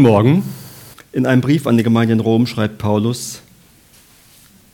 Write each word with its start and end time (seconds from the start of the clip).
Morgen. 0.00 0.42
In 1.12 1.26
einem 1.26 1.40
Brief 1.40 1.66
an 1.66 1.76
die 1.76 1.82
Gemeinde 1.82 2.12
in 2.12 2.20
Rom 2.20 2.46
schreibt 2.46 2.78
Paulus, 2.78 3.40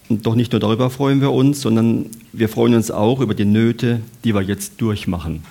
doch 0.09 0.35
nicht 0.35 0.53
nur 0.53 0.61
darüber 0.61 0.91
freuen 0.91 1.21
wir 1.21 1.31
uns, 1.33 1.61
sondern 1.61 2.07
wir 2.33 2.49
freuen 2.49 2.75
uns 2.75 2.91
auch 2.91 3.21
über 3.21 3.35
die 3.35 3.45
Nöte, 3.45 4.01
die 4.25 4.35
wir 4.35 4.43
jetzt 4.43 4.81
durchmachen. 4.81 5.43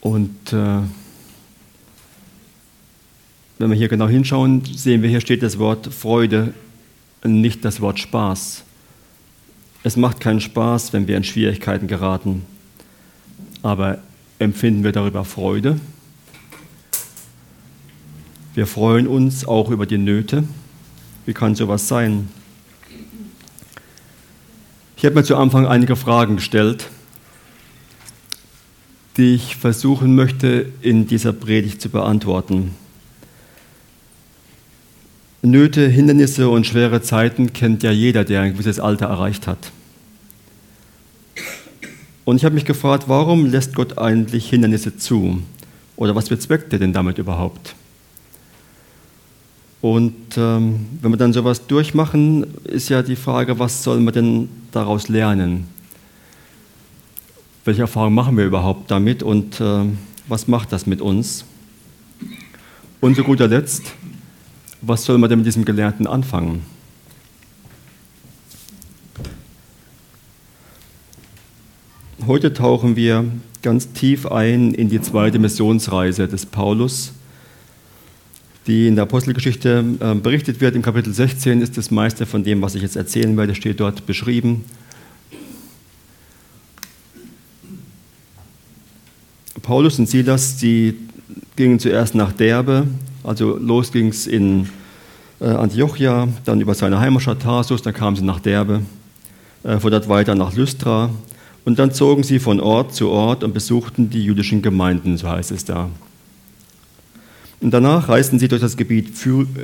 Und 0.00 0.52
äh, 0.52 0.80
wenn 3.58 3.70
wir 3.70 3.76
hier 3.76 3.88
genau 3.88 4.08
hinschauen, 4.08 4.64
sehen 4.64 5.02
wir, 5.02 5.08
hier 5.08 5.20
steht 5.20 5.42
das 5.42 5.58
Wort 5.58 5.92
Freude, 5.92 6.54
nicht 7.24 7.64
das 7.64 7.80
Wort 7.80 7.98
Spaß. 7.98 8.64
Es 9.82 9.96
macht 9.96 10.20
keinen 10.20 10.40
Spaß, 10.40 10.92
wenn 10.92 11.08
wir 11.08 11.16
in 11.16 11.24
Schwierigkeiten 11.24 11.86
geraten, 11.86 12.44
aber 13.62 13.98
empfinden 14.38 14.84
wir 14.84 14.92
darüber 14.92 15.24
Freude? 15.24 15.78
Wir 18.58 18.66
freuen 18.66 19.06
uns 19.06 19.46
auch 19.46 19.70
über 19.70 19.86
die 19.86 19.98
Nöte. 19.98 20.42
Wie 21.26 21.32
kann 21.32 21.54
sowas 21.54 21.86
sein? 21.86 22.28
Ich 24.96 25.04
habe 25.04 25.14
mir 25.14 25.22
zu 25.22 25.36
Anfang 25.36 25.68
einige 25.68 25.94
Fragen 25.94 26.34
gestellt, 26.34 26.88
die 29.16 29.36
ich 29.36 29.54
versuchen 29.54 30.16
möchte 30.16 30.72
in 30.82 31.06
dieser 31.06 31.32
Predigt 31.32 31.80
zu 31.80 31.88
beantworten. 31.88 32.74
Nöte, 35.42 35.86
Hindernisse 35.86 36.48
und 36.48 36.66
schwere 36.66 37.00
Zeiten 37.00 37.52
kennt 37.52 37.84
ja 37.84 37.92
jeder, 37.92 38.24
der 38.24 38.40
ein 38.40 38.54
gewisses 38.54 38.80
Alter 38.80 39.06
erreicht 39.06 39.46
hat. 39.46 39.70
Und 42.24 42.38
ich 42.38 42.44
habe 42.44 42.56
mich 42.56 42.64
gefragt, 42.64 43.04
warum 43.06 43.46
lässt 43.46 43.76
Gott 43.76 43.98
eigentlich 43.98 44.50
Hindernisse 44.50 44.96
zu? 44.96 45.42
Oder 45.94 46.16
was 46.16 46.28
bezweckt 46.28 46.72
er 46.72 46.80
denn 46.80 46.92
damit 46.92 47.18
überhaupt? 47.18 47.76
Und 49.80 50.36
ähm, 50.36 50.86
wenn 51.00 51.12
wir 51.12 51.16
dann 51.16 51.32
sowas 51.32 51.66
durchmachen, 51.66 52.44
ist 52.64 52.88
ja 52.88 53.02
die 53.02 53.16
Frage, 53.16 53.58
was 53.58 53.84
soll 53.84 54.00
man 54.00 54.12
denn 54.12 54.48
daraus 54.72 55.08
lernen? 55.08 55.68
Welche 57.64 57.82
Erfahrungen 57.82 58.14
machen 58.14 58.36
wir 58.36 58.44
überhaupt 58.44 58.90
damit 58.90 59.22
und 59.22 59.60
äh, 59.60 59.84
was 60.26 60.48
macht 60.48 60.72
das 60.72 60.86
mit 60.86 61.00
uns? 61.00 61.44
Und 63.00 63.14
zu 63.14 63.22
guter 63.22 63.46
Letzt, 63.46 63.92
was 64.80 65.04
soll 65.04 65.18
man 65.18 65.30
denn 65.30 65.38
mit 65.38 65.46
diesem 65.46 65.64
Gelernten 65.64 66.08
anfangen? 66.08 66.62
Heute 72.26 72.52
tauchen 72.52 72.96
wir 72.96 73.24
ganz 73.62 73.92
tief 73.92 74.26
ein 74.26 74.74
in 74.74 74.88
die 74.88 75.00
zweite 75.00 75.38
Missionsreise 75.38 76.26
des 76.26 76.46
Paulus 76.46 77.12
die 78.68 78.86
in 78.86 78.94
der 78.94 79.04
Apostelgeschichte 79.04 79.82
äh, 79.98 80.14
berichtet 80.14 80.60
wird. 80.60 80.76
Im 80.76 80.82
Kapitel 80.82 81.12
16 81.12 81.62
ist 81.62 81.78
das 81.78 81.90
meiste 81.90 82.26
von 82.26 82.44
dem, 82.44 82.60
was 82.60 82.74
ich 82.74 82.82
jetzt 82.82 82.96
erzählen 82.96 83.36
werde, 83.36 83.54
steht 83.54 83.80
dort 83.80 84.04
beschrieben. 84.06 84.64
Paulus 89.62 89.98
und 89.98 90.08
Silas, 90.08 90.58
die 90.58 90.94
gingen 91.56 91.78
zuerst 91.78 92.14
nach 92.14 92.32
Derbe, 92.32 92.86
also 93.24 93.56
los 93.56 93.90
ging 93.90 94.08
es 94.08 94.26
in 94.26 94.68
äh, 95.40 95.46
Antiochia, 95.46 96.28
dann 96.44 96.60
über 96.60 96.74
seine 96.74 97.00
Heimatstadt 97.00 97.42
Tarsus, 97.42 97.82
dann 97.82 97.94
kamen 97.94 98.16
sie 98.16 98.24
nach 98.24 98.40
Derbe, 98.40 98.82
äh, 99.64 99.78
von 99.78 99.90
dort 99.90 100.08
weiter 100.08 100.34
nach 100.34 100.54
Lystra 100.54 101.10
und 101.64 101.78
dann 101.78 101.92
zogen 101.92 102.22
sie 102.22 102.38
von 102.38 102.60
Ort 102.60 102.94
zu 102.94 103.08
Ort 103.08 103.44
und 103.44 103.52
besuchten 103.54 104.10
die 104.10 104.24
jüdischen 104.24 104.62
Gemeinden, 104.62 105.16
so 105.16 105.28
heißt 105.28 105.52
es 105.52 105.64
da. 105.64 105.90
Und 107.60 107.72
danach 107.72 108.08
reisten 108.08 108.38
sie 108.38 108.48
durch 108.48 108.60
das 108.60 108.76
Gebiet 108.76 109.12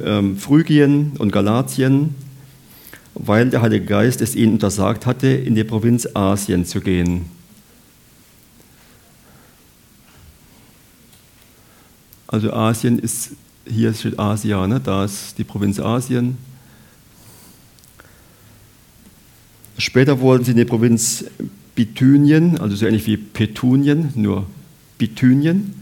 ähm, 0.04 0.36
Phrygien 0.36 1.12
und 1.18 1.30
Galatien, 1.30 2.14
weil 3.14 3.50
der 3.50 3.62
Heilige 3.62 3.86
Geist 3.86 4.20
es 4.20 4.34
ihnen 4.34 4.54
untersagt 4.54 5.06
hatte, 5.06 5.28
in 5.28 5.54
die 5.54 5.62
Provinz 5.62 6.08
Asien 6.14 6.66
zu 6.66 6.80
gehen. 6.80 7.26
Also 12.26 12.52
Asien 12.52 12.98
ist, 12.98 13.30
hier 13.64 13.94
steht 13.94 14.18
Asia, 14.18 14.66
ne? 14.66 14.80
da 14.80 15.04
ist 15.04 15.38
die 15.38 15.44
Provinz 15.44 15.78
Asien. 15.78 16.36
Später 19.78 20.18
wurden 20.18 20.44
sie 20.44 20.50
in 20.50 20.56
die 20.56 20.64
Provinz 20.64 21.24
Bithynien, 21.76 22.58
also 22.58 22.74
so 22.74 22.86
ähnlich 22.86 23.06
wie 23.06 23.16
Petunien, 23.16 24.10
nur 24.16 24.46
Bithynien. 24.98 25.74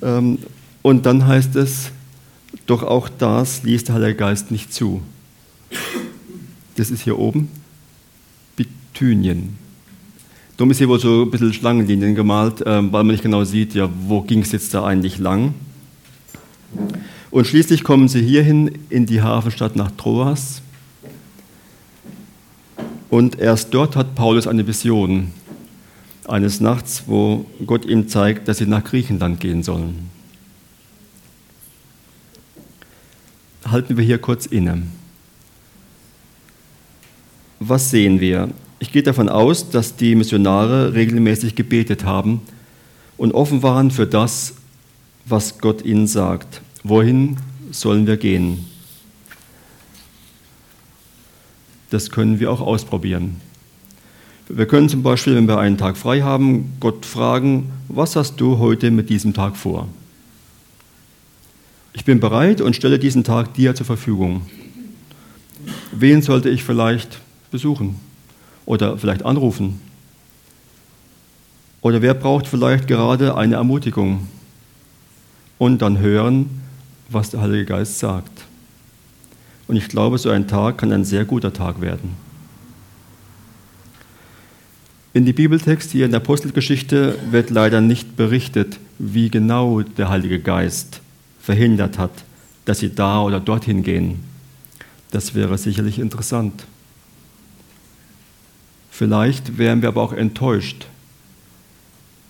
Ähm, 0.00 0.38
und 0.86 1.04
dann 1.04 1.26
heißt 1.26 1.56
es, 1.56 1.90
doch 2.66 2.84
auch 2.84 3.08
das 3.08 3.64
ließ 3.64 3.82
der 3.82 3.96
Heilige 3.96 4.14
Geist 4.14 4.52
nicht 4.52 4.72
zu. 4.72 5.02
Das 6.76 6.92
ist 6.92 7.02
hier 7.02 7.18
oben, 7.18 7.48
Bithynien. 8.54 9.58
Darum 10.56 10.70
ist 10.70 10.78
hier 10.78 10.88
wohl 10.88 11.00
so 11.00 11.22
ein 11.22 11.30
bisschen 11.32 11.52
Schlangenlinien 11.52 12.14
gemalt, 12.14 12.62
ähm, 12.64 12.92
weil 12.92 13.02
man 13.02 13.14
nicht 13.14 13.24
genau 13.24 13.42
sieht, 13.42 13.74
ja, 13.74 13.90
wo 14.06 14.20
ging 14.20 14.42
es 14.42 14.52
jetzt 14.52 14.74
da 14.74 14.84
eigentlich 14.84 15.18
lang. 15.18 15.54
Und 17.32 17.48
schließlich 17.48 17.82
kommen 17.82 18.06
sie 18.06 18.22
hierhin 18.22 18.78
in 18.88 19.06
die 19.06 19.22
Hafenstadt 19.22 19.74
nach 19.74 19.90
Troas. 19.96 20.62
Und 23.10 23.40
erst 23.40 23.74
dort 23.74 23.96
hat 23.96 24.14
Paulus 24.14 24.46
eine 24.46 24.64
Vision 24.64 25.32
eines 26.28 26.60
Nachts, 26.60 27.02
wo 27.08 27.44
Gott 27.66 27.84
ihm 27.86 28.06
zeigt, 28.06 28.46
dass 28.46 28.58
sie 28.58 28.66
nach 28.66 28.84
Griechenland 28.84 29.40
gehen 29.40 29.64
sollen. 29.64 30.14
Halten 33.70 33.96
wir 33.96 34.04
hier 34.04 34.18
kurz 34.18 34.46
inne. 34.46 34.82
Was 37.58 37.90
sehen 37.90 38.20
wir? 38.20 38.50
Ich 38.78 38.92
gehe 38.92 39.02
davon 39.02 39.28
aus, 39.28 39.70
dass 39.70 39.96
die 39.96 40.14
Missionare 40.14 40.94
regelmäßig 40.94 41.54
gebetet 41.54 42.04
haben 42.04 42.42
und 43.16 43.32
offen 43.32 43.62
waren 43.62 43.90
für 43.90 44.06
das, 44.06 44.54
was 45.24 45.58
Gott 45.58 45.84
ihnen 45.84 46.06
sagt. 46.06 46.60
Wohin 46.84 47.38
sollen 47.70 48.06
wir 48.06 48.16
gehen? 48.16 48.66
Das 51.90 52.10
können 52.10 52.40
wir 52.40 52.52
auch 52.52 52.60
ausprobieren. 52.60 53.40
Wir 54.48 54.66
können 54.66 54.88
zum 54.88 55.02
Beispiel, 55.02 55.34
wenn 55.34 55.48
wir 55.48 55.58
einen 55.58 55.78
Tag 55.78 55.96
frei 55.96 56.20
haben, 56.20 56.74
Gott 56.78 57.06
fragen, 57.06 57.72
was 57.88 58.14
hast 58.14 58.36
du 58.36 58.58
heute 58.58 58.90
mit 58.90 59.08
diesem 59.08 59.34
Tag 59.34 59.56
vor? 59.56 59.88
Ich 61.96 62.04
bin 62.04 62.20
bereit 62.20 62.60
und 62.60 62.76
stelle 62.76 62.98
diesen 62.98 63.24
Tag 63.24 63.54
dir 63.54 63.74
zur 63.74 63.86
Verfügung. 63.86 64.42
Wen 65.92 66.20
sollte 66.20 66.50
ich 66.50 66.62
vielleicht 66.62 67.20
besuchen 67.50 67.96
oder 68.66 68.98
vielleicht 68.98 69.24
anrufen? 69.24 69.80
Oder 71.80 72.02
wer 72.02 72.12
braucht 72.12 72.46
vielleicht 72.46 72.86
gerade 72.86 73.34
eine 73.34 73.54
Ermutigung? 73.54 74.28
Und 75.56 75.80
dann 75.80 75.98
hören, 75.98 76.60
was 77.08 77.30
der 77.30 77.40
Heilige 77.40 77.64
Geist 77.64 77.98
sagt. 77.98 78.42
Und 79.66 79.76
ich 79.76 79.88
glaube, 79.88 80.18
so 80.18 80.28
ein 80.28 80.46
Tag 80.46 80.76
kann 80.78 80.92
ein 80.92 81.04
sehr 81.04 81.24
guter 81.24 81.54
Tag 81.54 81.80
werden. 81.80 82.10
In 85.14 85.24
die 85.24 85.32
Bibeltext 85.32 85.92
hier 85.92 86.04
in 86.04 86.10
der 86.10 86.20
Apostelgeschichte 86.20 87.18
wird 87.30 87.48
leider 87.48 87.80
nicht 87.80 88.16
berichtet, 88.16 88.78
wie 88.98 89.30
genau 89.30 89.80
der 89.80 90.10
Heilige 90.10 90.38
Geist 90.38 91.00
verhindert 91.46 91.96
hat, 91.96 92.10
dass 92.64 92.80
sie 92.80 92.92
da 92.92 93.22
oder 93.22 93.38
dorthin 93.38 93.84
gehen. 93.84 94.18
Das 95.12 95.36
wäre 95.36 95.56
sicherlich 95.56 96.00
interessant. 96.00 96.64
Vielleicht 98.90 99.56
wären 99.56 99.80
wir 99.80 99.90
aber 99.90 100.02
auch 100.02 100.12
enttäuscht 100.12 100.86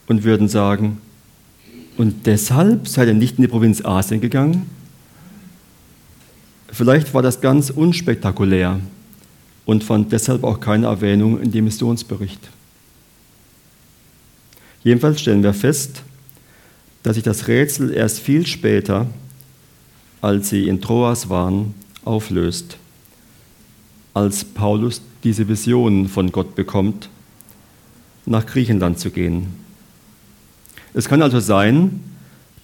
und 0.06 0.22
würden 0.22 0.48
sagen, 0.48 0.98
und 1.96 2.26
deshalb 2.26 2.86
seid 2.88 3.08
ihr 3.08 3.14
nicht 3.14 3.38
in 3.38 3.42
die 3.42 3.48
Provinz 3.48 3.82
Asien 3.82 4.20
gegangen? 4.20 4.68
Vielleicht 6.68 7.14
war 7.14 7.22
das 7.22 7.40
ganz 7.40 7.70
unspektakulär 7.70 8.80
und 9.64 9.82
fand 9.82 10.12
deshalb 10.12 10.44
auch 10.44 10.60
keine 10.60 10.88
Erwähnung 10.88 11.40
in 11.40 11.50
dem 11.50 11.64
Missionsbericht. 11.64 12.50
Jedenfalls 14.84 15.22
stellen 15.22 15.42
wir 15.42 15.54
fest, 15.54 16.02
dass 17.06 17.14
sich 17.14 17.22
das 17.22 17.46
Rätsel 17.46 17.94
erst 17.94 18.18
viel 18.18 18.48
später, 18.48 19.06
als 20.20 20.48
sie 20.48 20.66
in 20.66 20.80
Troas 20.80 21.28
waren, 21.28 21.72
auflöst, 22.04 22.78
als 24.12 24.44
Paulus 24.44 25.00
diese 25.22 25.46
Vision 25.46 26.08
von 26.08 26.32
Gott 26.32 26.56
bekommt, 26.56 27.08
nach 28.26 28.44
Griechenland 28.44 28.98
zu 28.98 29.10
gehen. 29.10 29.46
Es 30.94 31.08
kann 31.08 31.22
also 31.22 31.38
sein, 31.38 32.00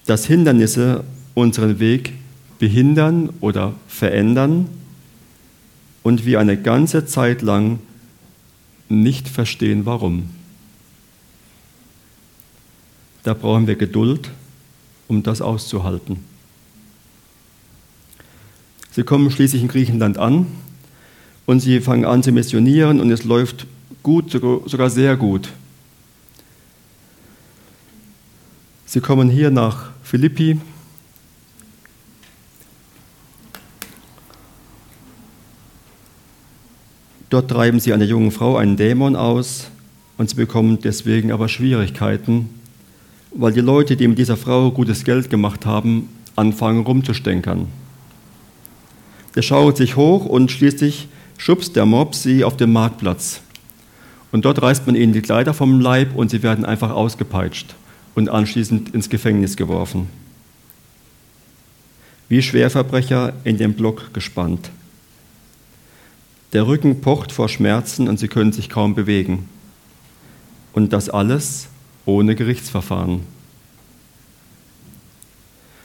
dass 0.07 0.25
Hindernisse 0.25 1.05
unseren 1.35 1.79
Weg 1.79 2.11
behindern 2.59 3.29
oder 3.39 3.73
verändern 3.87 4.67
und 6.03 6.25
wir 6.25 6.41
eine 6.41 6.61
ganze 6.61 7.05
Zeit 7.05 7.41
lang 7.41 7.79
nicht 8.89 9.29
verstehen, 9.29 9.85
warum. 9.85 10.31
Da 13.23 13.33
brauchen 13.33 13.67
wir 13.67 13.75
Geduld 13.75 14.29
um 15.07 15.23
das 15.23 15.41
auszuhalten. 15.41 16.19
Sie 18.91 19.03
kommen 19.03 19.31
schließlich 19.31 19.61
in 19.61 19.67
Griechenland 19.67 20.17
an 20.17 20.45
und 21.45 21.59
sie 21.61 21.81
fangen 21.81 22.05
an 22.05 22.21
zu 22.21 22.31
missionieren 22.31 22.99
und 22.99 23.09
es 23.11 23.23
läuft 23.23 23.65
gut, 24.03 24.31
sogar 24.31 24.89
sehr 24.89 25.17
gut. 25.17 25.49
Sie 28.85 29.01
kommen 29.01 29.29
hier 29.29 29.49
nach 29.49 29.89
Philippi. 30.03 30.59
Dort 37.31 37.49
treiben 37.49 37.79
sie 37.79 37.93
einer 37.93 38.05
jungen 38.05 38.29
Frau 38.29 38.57
einen 38.57 38.77
Dämon 38.77 39.15
aus 39.15 39.71
und 40.19 40.29
sie 40.29 40.35
bekommen 40.35 40.79
deswegen 40.83 41.31
aber 41.31 41.49
Schwierigkeiten, 41.49 42.47
weil 43.33 43.53
die 43.53 43.61
Leute, 43.61 43.95
die 43.95 44.07
mit 44.07 44.17
dieser 44.17 44.37
Frau 44.37 44.71
gutes 44.71 45.03
Geld 45.03 45.29
gemacht 45.29 45.65
haben, 45.65 46.09
anfangen 46.35 46.83
rumzustänkern. 46.83 47.67
Der 49.35 49.41
schaut 49.41 49.77
sich 49.77 49.95
hoch 49.95 50.25
und 50.25 50.51
schließlich 50.51 51.07
schubst 51.37 51.75
der 51.75 51.85
Mob 51.85 52.15
sie 52.15 52.43
auf 52.43 52.57
den 52.57 52.71
Marktplatz. 52.71 53.41
Und 54.31 54.45
dort 54.45 54.61
reißt 54.61 54.85
man 54.85 54.95
ihnen 54.95 55.13
die 55.13 55.21
Kleider 55.21 55.53
vom 55.53 55.79
Leib 55.79 56.15
und 56.15 56.29
sie 56.29 56.43
werden 56.43 56.65
einfach 56.65 56.91
ausgepeitscht 56.91 57.75
und 58.15 58.29
anschließend 58.29 58.93
ins 58.93 59.09
Gefängnis 59.09 59.55
geworfen. 59.55 60.07
Wie 62.29 62.41
Schwerverbrecher 62.41 63.33
in 63.43 63.57
den 63.57 63.73
Block 63.73 64.13
gespannt. 64.13 64.69
Der 66.53 66.67
Rücken 66.67 67.01
pocht 67.01 67.31
vor 67.31 67.49
Schmerzen 67.49 68.07
und 68.07 68.19
sie 68.19 68.27
können 68.27 68.53
sich 68.53 68.69
kaum 68.69 68.95
bewegen. 68.95 69.49
Und 70.73 70.93
das 70.93 71.09
alles 71.09 71.67
ohne 72.05 72.35
Gerichtsverfahren. 72.35 73.21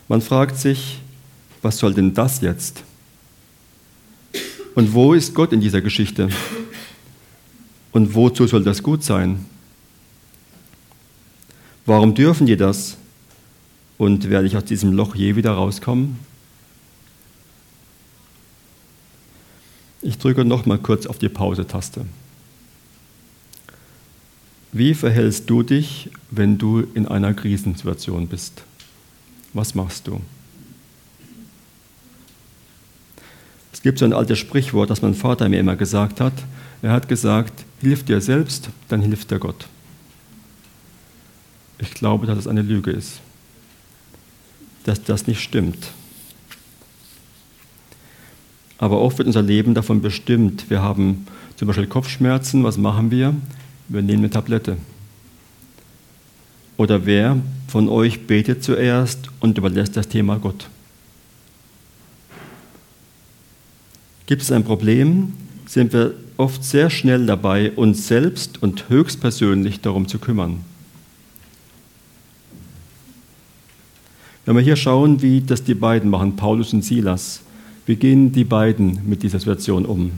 Man 0.08 0.22
fragt 0.22 0.56
sich, 0.56 1.00
was 1.62 1.78
soll 1.78 1.94
denn 1.94 2.14
das 2.14 2.40
jetzt? 2.40 2.82
Und 4.74 4.94
wo 4.94 5.12
ist 5.12 5.34
Gott 5.34 5.52
in 5.52 5.60
dieser 5.60 5.80
Geschichte? 5.80 6.28
Und 7.92 8.14
wozu 8.14 8.46
soll 8.46 8.64
das 8.64 8.82
gut 8.82 9.02
sein? 9.02 9.44
Warum 11.84 12.14
dürfen 12.14 12.46
die 12.46 12.56
das? 12.56 12.96
Und 13.96 14.30
werde 14.30 14.46
ich 14.46 14.56
aus 14.56 14.64
diesem 14.64 14.92
Loch 14.92 15.14
je 15.14 15.36
wieder 15.36 15.52
rauskommen? 15.52 16.18
Ich 20.02 20.18
drücke 20.18 20.44
noch 20.44 20.64
mal 20.64 20.78
kurz 20.78 21.06
auf 21.06 21.18
die 21.18 21.28
Pause-Taste. 21.28 22.04
Wie 24.72 24.94
verhältst 24.94 25.48
du 25.48 25.62
dich, 25.62 26.10
wenn 26.30 26.58
du 26.58 26.80
in 26.94 27.06
einer 27.06 27.32
Krisensituation 27.34 28.26
bist? 28.26 28.62
Was 29.54 29.74
machst 29.74 30.06
du? 30.06 30.20
Es 33.72 33.82
gibt 33.82 33.98
so 33.98 34.04
ein 34.04 34.12
altes 34.12 34.38
Sprichwort, 34.38 34.90
das 34.90 35.02
mein 35.02 35.14
Vater 35.14 35.48
mir 35.48 35.60
immer 35.60 35.76
gesagt 35.76 36.20
hat. 36.20 36.32
Er 36.82 36.92
hat 36.92 37.08
gesagt, 37.08 37.64
hilf 37.80 38.04
dir 38.04 38.20
selbst, 38.20 38.68
dann 38.88 39.02
hilft 39.02 39.30
dir 39.30 39.38
Gott. 39.38 39.66
Ich 41.78 41.94
glaube, 41.94 42.26
dass 42.26 42.38
es 42.38 42.46
eine 42.46 42.62
Lüge 42.62 42.90
ist, 42.90 43.20
dass 44.84 45.02
das 45.02 45.26
nicht 45.26 45.40
stimmt. 45.40 45.92
Aber 48.78 49.00
oft 49.00 49.18
wird 49.18 49.26
unser 49.26 49.42
Leben 49.42 49.74
davon 49.74 50.02
bestimmt. 50.02 50.70
Wir 50.70 50.82
haben 50.82 51.26
zum 51.56 51.68
Beispiel 51.68 51.86
Kopfschmerzen, 51.86 52.64
was 52.64 52.76
machen 52.78 53.10
wir? 53.10 53.34
Wir 53.88 54.02
nehmen 54.02 54.18
eine 54.18 54.30
Tablette. 54.30 54.76
Oder 56.76 57.06
wer 57.06 57.38
von 57.66 57.88
euch 57.88 58.26
betet 58.26 58.62
zuerst 58.62 59.28
und 59.40 59.58
überlässt 59.58 59.96
das 59.96 60.08
Thema 60.08 60.38
Gott? 60.38 60.68
Gibt 64.26 64.42
es 64.42 64.52
ein 64.52 64.62
Problem, 64.62 65.32
sind 65.66 65.92
wir 65.92 66.14
oft 66.36 66.62
sehr 66.64 66.88
schnell 66.90 67.26
dabei, 67.26 67.72
uns 67.72 68.06
selbst 68.06 68.62
und 68.62 68.88
höchstpersönlich 68.88 69.80
darum 69.80 70.06
zu 70.06 70.18
kümmern. 70.18 70.60
Wenn 74.44 74.56
wir 74.56 74.62
hier 74.62 74.76
schauen, 74.76 75.20
wie 75.20 75.40
das 75.40 75.64
die 75.64 75.74
beiden 75.74 76.08
machen, 76.10 76.36
Paulus 76.36 76.72
und 76.72 76.82
Silas, 76.82 77.40
wie 77.86 77.96
gehen 77.96 78.32
die 78.32 78.44
beiden 78.44 79.00
mit 79.06 79.22
dieser 79.22 79.38
Situation 79.38 79.84
um? 79.84 80.12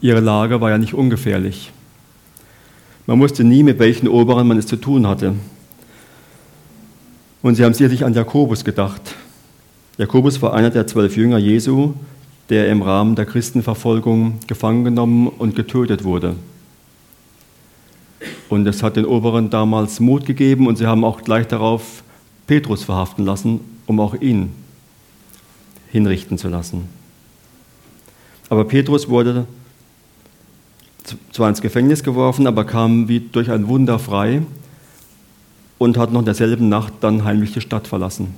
Ihre 0.00 0.20
Lage 0.20 0.60
war 0.60 0.70
ja 0.70 0.78
nicht 0.78 0.94
ungefährlich. 0.94 1.72
Man 3.06 3.20
wusste 3.20 3.44
nie, 3.44 3.62
mit 3.62 3.78
welchen 3.78 4.08
Oberen 4.08 4.46
man 4.46 4.58
es 4.58 4.66
zu 4.66 4.76
tun 4.76 5.06
hatte. 5.06 5.34
Und 7.42 7.54
sie 7.54 7.64
haben 7.64 7.74
sicherlich 7.74 8.04
an 8.04 8.14
Jakobus 8.14 8.64
gedacht, 8.64 9.14
Jakobus 9.98 10.40
war 10.40 10.54
einer 10.54 10.70
der 10.70 10.86
zwölf 10.86 11.16
Jünger 11.16 11.38
Jesu, 11.38 11.92
der 12.48 12.68
im 12.68 12.80
Rahmen 12.80 13.16
der 13.16 13.26
Christenverfolgung 13.26 14.38
gefangen 14.46 14.84
genommen 14.84 15.28
und 15.28 15.54
getötet 15.54 16.04
wurde. 16.04 16.36
Und 18.48 18.66
es 18.66 18.82
hat 18.82 18.96
den 18.96 19.04
Oberen 19.04 19.50
damals 19.50 20.00
Mut 20.00 20.24
gegeben 20.24 20.66
und 20.66 20.76
sie 20.76 20.86
haben 20.86 21.04
auch 21.04 21.22
gleich 21.22 21.46
darauf 21.46 22.02
Petrus 22.46 22.82
verhaften 22.82 23.24
lassen, 23.24 23.60
um 23.86 24.00
auch 24.00 24.14
ihn 24.14 24.52
hinrichten 25.92 26.38
zu 26.38 26.48
lassen. 26.48 26.88
Aber 28.48 28.64
Petrus 28.64 29.08
wurde 29.08 29.46
zwar 31.32 31.48
ins 31.48 31.60
Gefängnis 31.60 32.02
geworfen, 32.02 32.46
aber 32.46 32.64
kam 32.64 33.08
wie 33.08 33.20
durch 33.20 33.50
ein 33.50 33.68
Wunder 33.68 33.98
frei 33.98 34.42
und 35.78 35.96
hat 35.96 36.12
noch 36.12 36.20
in 36.20 36.26
derselben 36.26 36.68
Nacht 36.68 36.92
dann 37.00 37.24
heimlich 37.24 37.52
die 37.52 37.60
Stadt 37.60 37.86
verlassen. 37.86 38.34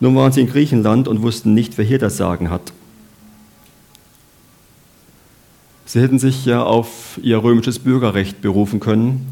Nun 0.00 0.16
waren 0.16 0.32
sie 0.32 0.40
in 0.40 0.48
Griechenland 0.48 1.06
und 1.06 1.22
wussten 1.22 1.54
nicht, 1.54 1.78
wer 1.78 1.84
hier 1.84 1.98
das 1.98 2.16
Sagen 2.16 2.50
hat. 2.50 2.72
Sie 5.84 6.00
hätten 6.00 6.18
sich 6.18 6.46
ja 6.46 6.62
auf 6.62 7.20
ihr 7.22 7.42
römisches 7.42 7.78
Bürgerrecht 7.78 8.40
berufen 8.40 8.80
können 8.80 9.26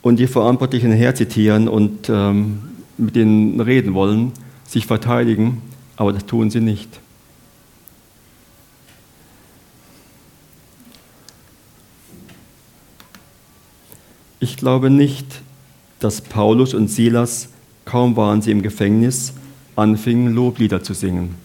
und 0.00 0.18
die 0.18 0.26
Verantwortlichen 0.26 0.92
herzitieren 0.92 1.68
und 1.68 2.08
ähm, 2.08 2.60
mit 2.96 3.14
denen 3.14 3.60
reden 3.60 3.94
wollen, 3.94 4.32
sich 4.66 4.86
verteidigen, 4.86 5.60
aber 5.96 6.12
das 6.12 6.24
tun 6.26 6.50
sie 6.50 6.60
nicht. 6.60 7.01
Ich 14.42 14.56
glaube 14.56 14.90
nicht, 14.90 15.40
dass 16.00 16.20
Paulus 16.20 16.74
und 16.74 16.88
Silas 16.88 17.50
kaum 17.84 18.16
waren 18.16 18.42
sie 18.42 18.50
im 18.50 18.60
Gefängnis, 18.60 19.34
anfingen 19.76 20.34
Loblieder 20.34 20.82
zu 20.82 20.94
singen. 20.94 21.36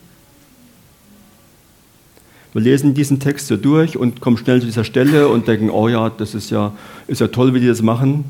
Wir 2.54 2.62
lesen 2.64 2.96
diesen 2.96 3.20
Text 3.20 3.46
so 3.46 3.56
durch 3.56 3.98
und 3.98 4.20
kommen 4.20 4.38
schnell 4.38 4.62
zu 4.62 4.66
dieser 4.66 4.84
Stelle 4.84 5.28
und 5.28 5.48
denken, 5.48 5.70
oh 5.70 5.88
ja, 5.88 6.10
das 6.10 6.34
ist 6.34 6.50
ja, 6.50 6.74
ist 7.06 7.22
ja 7.22 7.28
toll, 7.28 7.54
wie 7.54 7.60
die 7.60 7.68
das 7.68 7.84
machen. 7.84 8.26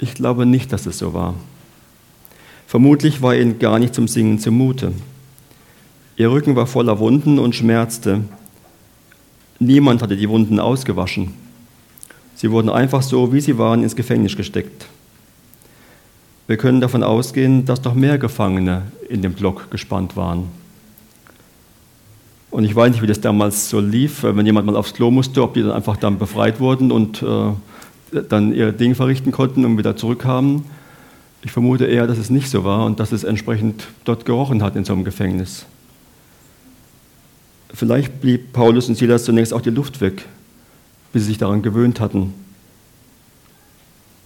Ich 0.00 0.14
glaube 0.14 0.46
nicht, 0.46 0.72
dass 0.72 0.86
es 0.86 0.98
so 0.98 1.14
war. 1.14 1.36
Vermutlich 2.66 3.22
war 3.22 3.36
ihnen 3.36 3.60
gar 3.60 3.78
nicht 3.78 3.94
zum 3.94 4.08
Singen 4.08 4.40
zumute. 4.40 4.90
Ihr 6.16 6.32
Rücken 6.32 6.56
war 6.56 6.66
voller 6.66 6.98
Wunden 6.98 7.38
und 7.38 7.54
schmerzte. 7.54 8.24
Niemand 9.60 10.02
hatte 10.02 10.16
die 10.16 10.28
Wunden 10.28 10.58
ausgewaschen. 10.58 11.34
Sie 12.38 12.52
wurden 12.52 12.70
einfach 12.70 13.02
so, 13.02 13.32
wie 13.32 13.40
sie 13.40 13.58
waren, 13.58 13.82
ins 13.82 13.96
Gefängnis 13.96 14.36
gesteckt. 14.36 14.86
Wir 16.46 16.56
können 16.56 16.80
davon 16.80 17.02
ausgehen, 17.02 17.64
dass 17.64 17.82
noch 17.82 17.94
mehr 17.94 18.16
Gefangene 18.16 18.82
in 19.08 19.22
dem 19.22 19.32
Block 19.32 19.72
gespannt 19.72 20.16
waren. 20.16 20.44
Und 22.52 22.62
ich 22.62 22.76
weiß 22.76 22.92
nicht, 22.92 23.02
wie 23.02 23.08
das 23.08 23.20
damals 23.20 23.68
so 23.68 23.80
lief, 23.80 24.22
wenn 24.22 24.46
jemand 24.46 24.66
mal 24.66 24.76
aufs 24.76 24.94
Klo 24.94 25.10
musste, 25.10 25.42
ob 25.42 25.54
die 25.54 25.62
dann 25.62 25.72
einfach 25.72 25.96
dann 25.96 26.20
befreit 26.20 26.60
wurden 26.60 26.92
und 26.92 27.24
äh, 27.24 28.22
dann 28.28 28.54
ihr 28.54 28.70
Ding 28.70 28.94
verrichten 28.94 29.32
konnten 29.32 29.64
und 29.64 29.76
wieder 29.76 29.96
zurückkamen. 29.96 30.62
Ich 31.42 31.50
vermute 31.50 31.86
eher, 31.86 32.06
dass 32.06 32.18
es 32.18 32.30
nicht 32.30 32.50
so 32.50 32.62
war 32.62 32.86
und 32.86 33.00
dass 33.00 33.10
es 33.10 33.24
entsprechend 33.24 33.88
dort 34.04 34.24
gerochen 34.24 34.62
hat 34.62 34.76
in 34.76 34.84
so 34.84 34.92
einem 34.92 35.02
Gefängnis. 35.02 35.66
Vielleicht 37.74 38.20
blieb 38.20 38.52
Paulus 38.52 38.88
und 38.88 38.94
Silas 38.94 39.24
zunächst 39.24 39.52
auch 39.52 39.60
die 39.60 39.70
Luft 39.70 40.00
weg, 40.00 40.24
bis 41.12 41.22
sie 41.22 41.28
sich 41.28 41.38
daran 41.38 41.62
gewöhnt 41.62 42.00
hatten. 42.00 42.34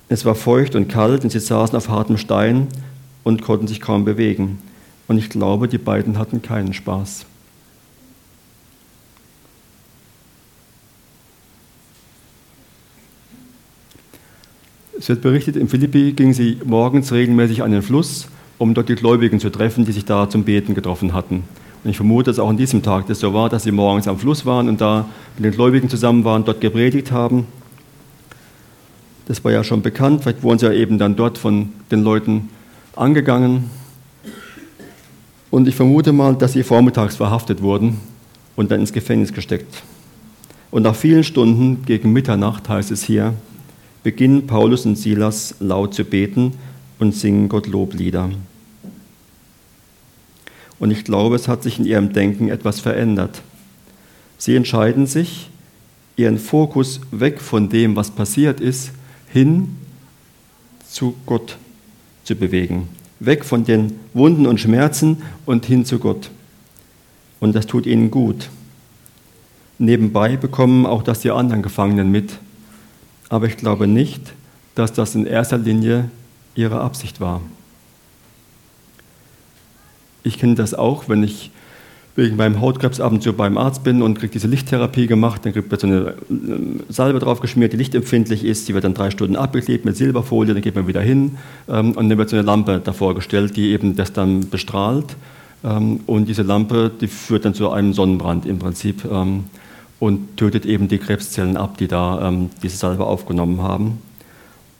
Es 0.08 0.24
war 0.24 0.34
feucht 0.34 0.74
und 0.74 0.88
kalt 0.88 1.24
und 1.24 1.30
sie 1.30 1.40
saßen 1.40 1.76
auf 1.76 1.88
hartem 1.88 2.18
Stein 2.18 2.68
und 3.24 3.42
konnten 3.42 3.66
sich 3.66 3.80
kaum 3.80 4.04
bewegen. 4.04 4.58
Und 5.08 5.18
ich 5.18 5.30
glaube, 5.30 5.68
die 5.68 5.78
beiden 5.78 6.18
hatten 6.18 6.42
keinen 6.42 6.74
Spaß. 6.74 7.26
Es 14.98 15.08
wird 15.08 15.22
berichtet, 15.22 15.56
in 15.56 15.68
Philippi 15.68 16.12
gingen 16.12 16.32
sie 16.32 16.58
morgens 16.64 17.10
regelmäßig 17.10 17.62
an 17.62 17.72
den 17.72 17.82
Fluss, 17.82 18.28
um 18.58 18.72
dort 18.72 18.88
die 18.88 18.94
Gläubigen 18.94 19.40
zu 19.40 19.50
treffen, 19.50 19.84
die 19.84 19.92
sich 19.92 20.04
da 20.04 20.30
zum 20.30 20.44
Beten 20.44 20.74
getroffen 20.74 21.12
hatten. 21.12 21.42
Und 21.84 21.90
ich 21.90 21.96
vermute, 21.96 22.30
dass 22.30 22.38
auch 22.38 22.48
an 22.48 22.56
diesem 22.56 22.82
Tag 22.82 23.06
das 23.08 23.20
so 23.20 23.34
war, 23.34 23.48
dass 23.48 23.64
sie 23.64 23.72
morgens 23.72 24.06
am 24.06 24.18
Fluss 24.18 24.46
waren 24.46 24.68
und 24.68 24.80
da 24.80 25.06
mit 25.36 25.44
den 25.44 25.52
Gläubigen 25.52 25.88
zusammen 25.88 26.24
waren, 26.24 26.44
dort 26.44 26.60
gepredigt 26.60 27.10
haben 27.10 27.46
Das 29.26 29.42
war 29.44 29.52
ja 29.52 29.64
schon 29.64 29.82
bekannt, 29.82 30.22
vielleicht 30.22 30.42
wurden 30.42 30.58
sie 30.58 30.66
ja 30.66 30.72
eben 30.72 30.98
dann 30.98 31.16
dort 31.16 31.38
von 31.38 31.70
den 31.90 32.02
Leuten 32.02 32.50
angegangen. 32.94 33.70
Und 35.50 35.68
ich 35.68 35.74
vermute 35.74 36.12
mal, 36.12 36.34
dass 36.34 36.52
sie 36.52 36.62
vormittags 36.62 37.16
verhaftet 37.16 37.62
wurden 37.62 38.00
und 38.56 38.70
dann 38.70 38.80
ins 38.80 38.92
Gefängnis 38.92 39.32
gesteckt. 39.32 39.82
Und 40.70 40.84
nach 40.84 40.94
vielen 40.94 41.24
Stunden, 41.24 41.84
gegen 41.84 42.12
Mitternacht 42.12 42.68
heißt 42.68 42.90
es 42.90 43.02
hier, 43.02 43.34
beginnen 44.02 44.46
Paulus 44.46 44.86
und 44.86 44.96
Silas 44.96 45.54
laut 45.60 45.94
zu 45.94 46.04
beten 46.04 46.54
und 46.98 47.14
singen 47.14 47.48
Gott 47.48 47.66
Loblieder. 47.66 48.30
Und 50.82 50.90
ich 50.90 51.04
glaube, 51.04 51.36
es 51.36 51.46
hat 51.46 51.62
sich 51.62 51.78
in 51.78 51.84
ihrem 51.84 52.12
Denken 52.12 52.48
etwas 52.48 52.80
verändert. 52.80 53.40
Sie 54.36 54.56
entscheiden 54.56 55.06
sich, 55.06 55.48
ihren 56.16 56.40
Fokus 56.40 57.00
weg 57.12 57.40
von 57.40 57.68
dem, 57.68 57.94
was 57.94 58.10
passiert 58.10 58.60
ist, 58.60 58.90
hin 59.28 59.76
zu 60.84 61.14
Gott 61.24 61.56
zu 62.24 62.34
bewegen. 62.34 62.88
Weg 63.20 63.44
von 63.44 63.62
den 63.62 63.92
Wunden 64.12 64.44
und 64.44 64.58
Schmerzen 64.58 65.22
und 65.46 65.66
hin 65.66 65.84
zu 65.84 66.00
Gott. 66.00 66.30
Und 67.38 67.54
das 67.54 67.68
tut 67.68 67.86
ihnen 67.86 68.10
gut. 68.10 68.50
Nebenbei 69.78 70.36
bekommen 70.36 70.84
auch 70.84 71.04
das 71.04 71.20
die 71.20 71.30
anderen 71.30 71.62
Gefangenen 71.62 72.10
mit. 72.10 72.32
Aber 73.28 73.46
ich 73.46 73.56
glaube 73.56 73.86
nicht, 73.86 74.32
dass 74.74 74.92
das 74.92 75.14
in 75.14 75.26
erster 75.26 75.58
Linie 75.58 76.10
ihre 76.56 76.80
Absicht 76.80 77.20
war. 77.20 77.40
Ich 80.22 80.38
kenne 80.38 80.54
das 80.54 80.74
auch, 80.74 81.08
wenn 81.08 81.22
ich 81.22 81.50
wegen 82.14 82.36
meinem 82.36 82.60
Hautkrebs 82.60 83.00
ab 83.00 83.12
und 83.12 83.22
zu 83.22 83.32
beim 83.32 83.56
Arzt 83.56 83.84
bin 83.84 84.02
und 84.02 84.18
kriege 84.18 84.32
diese 84.32 84.46
Lichttherapie 84.46 85.06
gemacht, 85.06 85.46
dann 85.46 85.54
wird 85.54 85.80
so 85.80 85.86
eine 85.86 86.08
äh, 86.08 86.14
Salbe 86.90 87.18
drauf 87.18 87.40
geschmiert, 87.40 87.72
die 87.72 87.78
lichtempfindlich 87.78 88.44
ist, 88.44 88.68
die 88.68 88.74
wird 88.74 88.84
dann 88.84 88.94
drei 88.94 89.10
Stunden 89.10 89.36
abgeklebt 89.36 89.84
mit 89.84 89.96
Silberfolie, 89.96 90.52
dann 90.52 90.62
geht 90.62 90.74
man 90.74 90.86
wieder 90.86 91.00
hin 91.00 91.38
ähm, 91.68 91.92
und 91.92 92.10
dann 92.10 92.18
wird 92.18 92.28
so 92.28 92.36
eine 92.36 92.44
Lampe 92.44 92.80
davor 92.84 93.14
gestellt, 93.14 93.56
die 93.56 93.70
eben 93.70 93.96
das 93.96 94.12
dann 94.12 94.50
bestrahlt 94.50 95.16
ähm, 95.64 96.00
und 96.06 96.28
diese 96.28 96.42
Lampe, 96.42 96.90
die 97.00 97.08
führt 97.08 97.46
dann 97.46 97.54
zu 97.54 97.70
einem 97.70 97.94
Sonnenbrand 97.94 98.44
im 98.44 98.58
Prinzip 98.58 99.06
ähm, 99.10 99.44
und 99.98 100.36
tötet 100.36 100.66
eben 100.66 100.88
die 100.88 100.98
Krebszellen 100.98 101.56
ab, 101.56 101.78
die 101.78 101.86
da 101.86 102.32
diese 102.60 102.76
Salbe 102.76 103.04
aufgenommen 103.04 103.62
haben. 103.62 103.98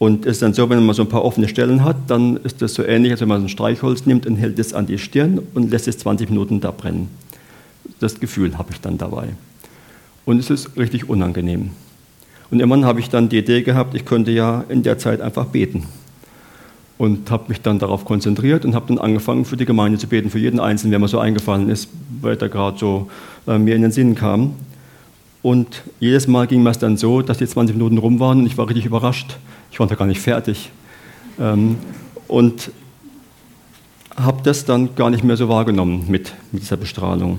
Und 0.02 0.26
es 0.26 0.32
ist 0.32 0.42
dann 0.42 0.52
so, 0.52 0.68
wenn 0.68 0.84
man 0.84 0.96
so 0.96 1.02
ein 1.02 1.08
paar 1.08 1.24
offene 1.24 1.46
Stellen 1.46 1.84
hat, 1.84 1.94
dann 2.08 2.36
ist 2.38 2.60
das 2.60 2.74
so 2.74 2.82
ähnlich, 2.82 3.12
als 3.12 3.20
wenn 3.20 3.28
man 3.28 3.44
ein 3.44 3.48
Streichholz 3.48 4.04
nimmt 4.04 4.26
und 4.26 4.34
hält 4.34 4.58
es 4.58 4.74
an 4.74 4.84
die 4.84 4.98
Stirn 4.98 5.40
und 5.54 5.70
lässt 5.70 5.86
es 5.86 5.96
20 5.98 6.28
Minuten 6.28 6.60
da 6.60 6.72
brennen. 6.72 7.08
Das 8.00 8.18
Gefühl 8.18 8.58
habe 8.58 8.72
ich 8.72 8.80
dann 8.80 8.98
dabei. 8.98 9.28
Und 10.24 10.40
es 10.40 10.50
ist 10.50 10.76
richtig 10.76 11.08
unangenehm. 11.08 11.70
Und 12.50 12.58
irgendwann 12.58 12.84
habe 12.84 12.98
ich 12.98 13.10
dann 13.10 13.28
die 13.28 13.38
Idee 13.38 13.62
gehabt, 13.62 13.94
ich 13.94 14.04
könnte 14.04 14.32
ja 14.32 14.64
in 14.68 14.82
der 14.82 14.98
Zeit 14.98 15.20
einfach 15.20 15.46
beten. 15.46 15.84
Und 16.98 17.30
habe 17.30 17.44
mich 17.46 17.60
dann 17.60 17.78
darauf 17.78 18.04
konzentriert 18.04 18.64
und 18.64 18.74
habe 18.74 18.86
dann 18.88 18.98
angefangen, 18.98 19.44
für 19.44 19.56
die 19.56 19.66
Gemeinde 19.66 19.98
zu 19.98 20.08
beten, 20.08 20.30
für 20.30 20.40
jeden 20.40 20.58
Einzelnen, 20.58 20.90
der 20.90 20.98
mir 20.98 21.06
so 21.06 21.20
eingefallen 21.20 21.70
ist, 21.70 21.88
weil 22.20 22.34
der 22.34 22.48
gerade 22.48 22.76
so 22.76 23.08
äh, 23.46 23.56
mir 23.56 23.76
in 23.76 23.82
den 23.82 23.92
Sinn 23.92 24.16
kam. 24.16 24.56
Und 25.42 25.84
jedes 26.00 26.26
Mal 26.26 26.48
ging 26.48 26.66
es 26.66 26.80
dann 26.80 26.96
so, 26.96 27.22
dass 27.22 27.38
die 27.38 27.46
20 27.46 27.76
Minuten 27.76 27.98
rum 27.98 28.18
waren 28.18 28.40
und 28.40 28.46
ich 28.46 28.58
war 28.58 28.66
richtig 28.66 28.86
überrascht. 28.86 29.36
Ich 29.72 29.80
war 29.80 29.86
da 29.86 29.94
gar 29.94 30.06
nicht 30.06 30.20
fertig. 30.20 30.70
Ähm, 31.40 31.78
und 32.28 32.70
habe 34.16 34.42
das 34.42 34.66
dann 34.66 34.94
gar 34.94 35.08
nicht 35.08 35.24
mehr 35.24 35.38
so 35.38 35.48
wahrgenommen 35.48 36.04
mit, 36.08 36.34
mit 36.52 36.62
dieser 36.62 36.76
Bestrahlung. 36.76 37.38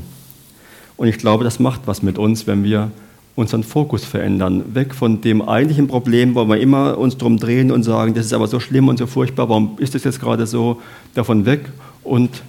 Und 0.97 1.07
ich 1.07 1.19
glaube, 1.19 1.43
das 1.43 1.59
macht 1.59 1.81
was 1.85 2.01
mit 2.01 2.17
uns, 2.17 2.47
wenn 2.47 2.63
wir 2.63 2.91
unseren 3.35 3.63
Fokus 3.63 4.03
verändern. 4.03 4.75
Weg 4.75 4.93
von 4.95 5.21
dem 5.21 5.41
eigentlichen 5.41 5.87
Problem, 5.87 6.33
wo 6.33 6.45
wir 6.45 6.59
immer 6.59 6.97
uns 6.97 7.17
drum 7.17 7.37
drehen 7.37 7.71
und 7.71 7.83
sagen, 7.83 8.15
das 8.15 8.25
ist 8.25 8.33
aber 8.33 8.47
so 8.47 8.59
schlimm 8.59 8.87
und 8.87 8.97
so 8.97 9.07
furchtbar, 9.07 9.49
warum 9.49 9.77
ist 9.77 9.95
das 9.95 10.03
jetzt 10.03 10.19
gerade 10.19 10.47
so, 10.47 10.81
davon 11.13 11.45
weg 11.45 11.71
und 12.03 12.43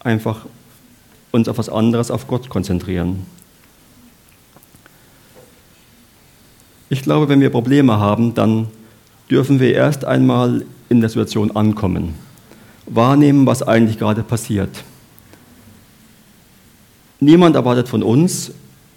einfach 0.00 0.46
uns 1.30 1.48
auf 1.48 1.58
was 1.58 1.68
anderes, 1.68 2.10
auf 2.10 2.26
Gott 2.26 2.48
konzentrieren. 2.48 3.24
Ich 6.88 7.02
glaube, 7.02 7.28
wenn 7.28 7.40
wir 7.40 7.50
Probleme 7.50 7.98
haben, 7.98 8.34
dann 8.34 8.68
dürfen 9.30 9.60
wir 9.60 9.74
erst 9.74 10.04
einmal 10.04 10.64
in 10.88 11.00
der 11.00 11.08
Situation 11.08 11.56
ankommen, 11.56 12.14
wahrnehmen, 12.86 13.46
was 13.46 13.62
eigentlich 13.62 13.98
gerade 13.98 14.22
passiert. 14.22 14.84
Niemand 17.20 17.56
erwartet 17.56 17.88
von 17.88 18.02
uns 18.02 18.52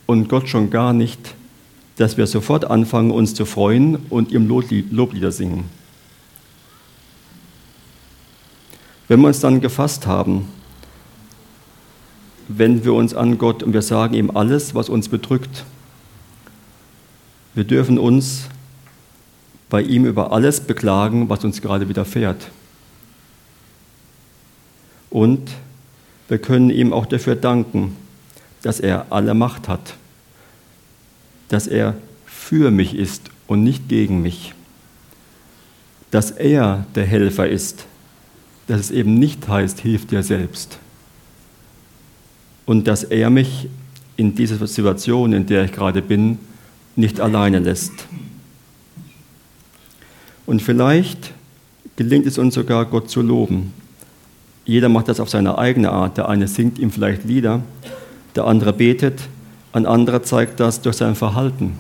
und 0.05 0.29
Gott 0.29 0.49
schon 0.49 0.69
gar 0.69 0.93
nicht, 0.93 1.35
dass 1.97 2.17
wir 2.17 2.27
sofort 2.27 2.65
anfangen, 2.65 3.11
uns 3.11 3.33
zu 3.33 3.45
freuen 3.45 3.97
und 4.09 4.31
ihm 4.31 4.47
Loblieder 4.47 5.31
singen. 5.31 5.65
Wenn 9.07 9.21
wir 9.21 9.27
uns 9.27 9.39
dann 9.39 9.61
gefasst 9.61 10.07
haben, 10.07 10.47
wenden 12.47 12.83
wir 12.83 12.93
uns 12.93 13.13
an 13.13 13.37
Gott 13.37 13.63
und 13.63 13.73
wir 13.73 13.81
sagen 13.81 14.15
ihm 14.15 14.31
alles, 14.31 14.75
was 14.75 14.89
uns 14.89 15.07
bedrückt 15.07 15.63
wir 17.55 17.63
dürfen 17.63 17.97
uns 17.97 18.49
bei 19.75 19.81
ihm 19.81 20.05
über 20.05 20.31
alles 20.31 20.61
beklagen, 20.61 21.27
was 21.27 21.43
uns 21.43 21.61
gerade 21.61 21.89
widerfährt. 21.89 22.47
Und 25.09 25.51
wir 26.29 26.37
können 26.37 26.69
ihm 26.69 26.93
auch 26.93 27.05
dafür 27.05 27.35
danken, 27.35 27.93
dass 28.61 28.79
er 28.79 29.07
alle 29.09 29.33
Macht 29.33 29.67
hat, 29.67 29.95
dass 31.49 31.67
er 31.67 31.97
für 32.25 32.71
mich 32.71 32.95
ist 32.95 33.29
und 33.47 33.65
nicht 33.65 33.89
gegen 33.89 34.21
mich, 34.21 34.53
dass 36.09 36.31
er 36.31 36.85
der 36.95 37.05
Helfer 37.05 37.49
ist, 37.49 37.85
dass 38.67 38.79
es 38.79 38.91
eben 38.91 39.19
nicht 39.19 39.45
heißt, 39.45 39.81
hilf 39.81 40.07
dir 40.07 40.23
selbst 40.23 40.79
und 42.65 42.87
dass 42.87 43.03
er 43.03 43.29
mich 43.29 43.67
in 44.15 44.35
dieser 44.35 44.65
Situation, 44.67 45.33
in 45.33 45.45
der 45.47 45.65
ich 45.65 45.73
gerade 45.73 46.01
bin, 46.01 46.39
nicht 46.95 47.19
alleine 47.19 47.59
lässt. 47.59 47.91
Und 50.45 50.61
vielleicht 50.61 51.31
gelingt 51.95 52.25
es 52.25 52.37
uns 52.37 52.53
sogar, 52.53 52.85
Gott 52.85 53.09
zu 53.09 53.21
loben. 53.21 53.73
Jeder 54.65 54.89
macht 54.89 55.07
das 55.07 55.19
auf 55.19 55.29
seine 55.29 55.57
eigene 55.57 55.91
Art. 55.91 56.17
Der 56.17 56.29
eine 56.29 56.47
singt 56.47 56.79
ihm 56.79 56.91
vielleicht 56.91 57.23
Lieder, 57.23 57.61
der 58.35 58.45
andere 58.45 58.73
betet, 58.73 59.21
ein 59.73 59.85
anderer 59.85 60.23
zeigt 60.23 60.59
das 60.59 60.81
durch 60.81 60.97
sein 60.97 61.15
Verhalten. 61.15 61.73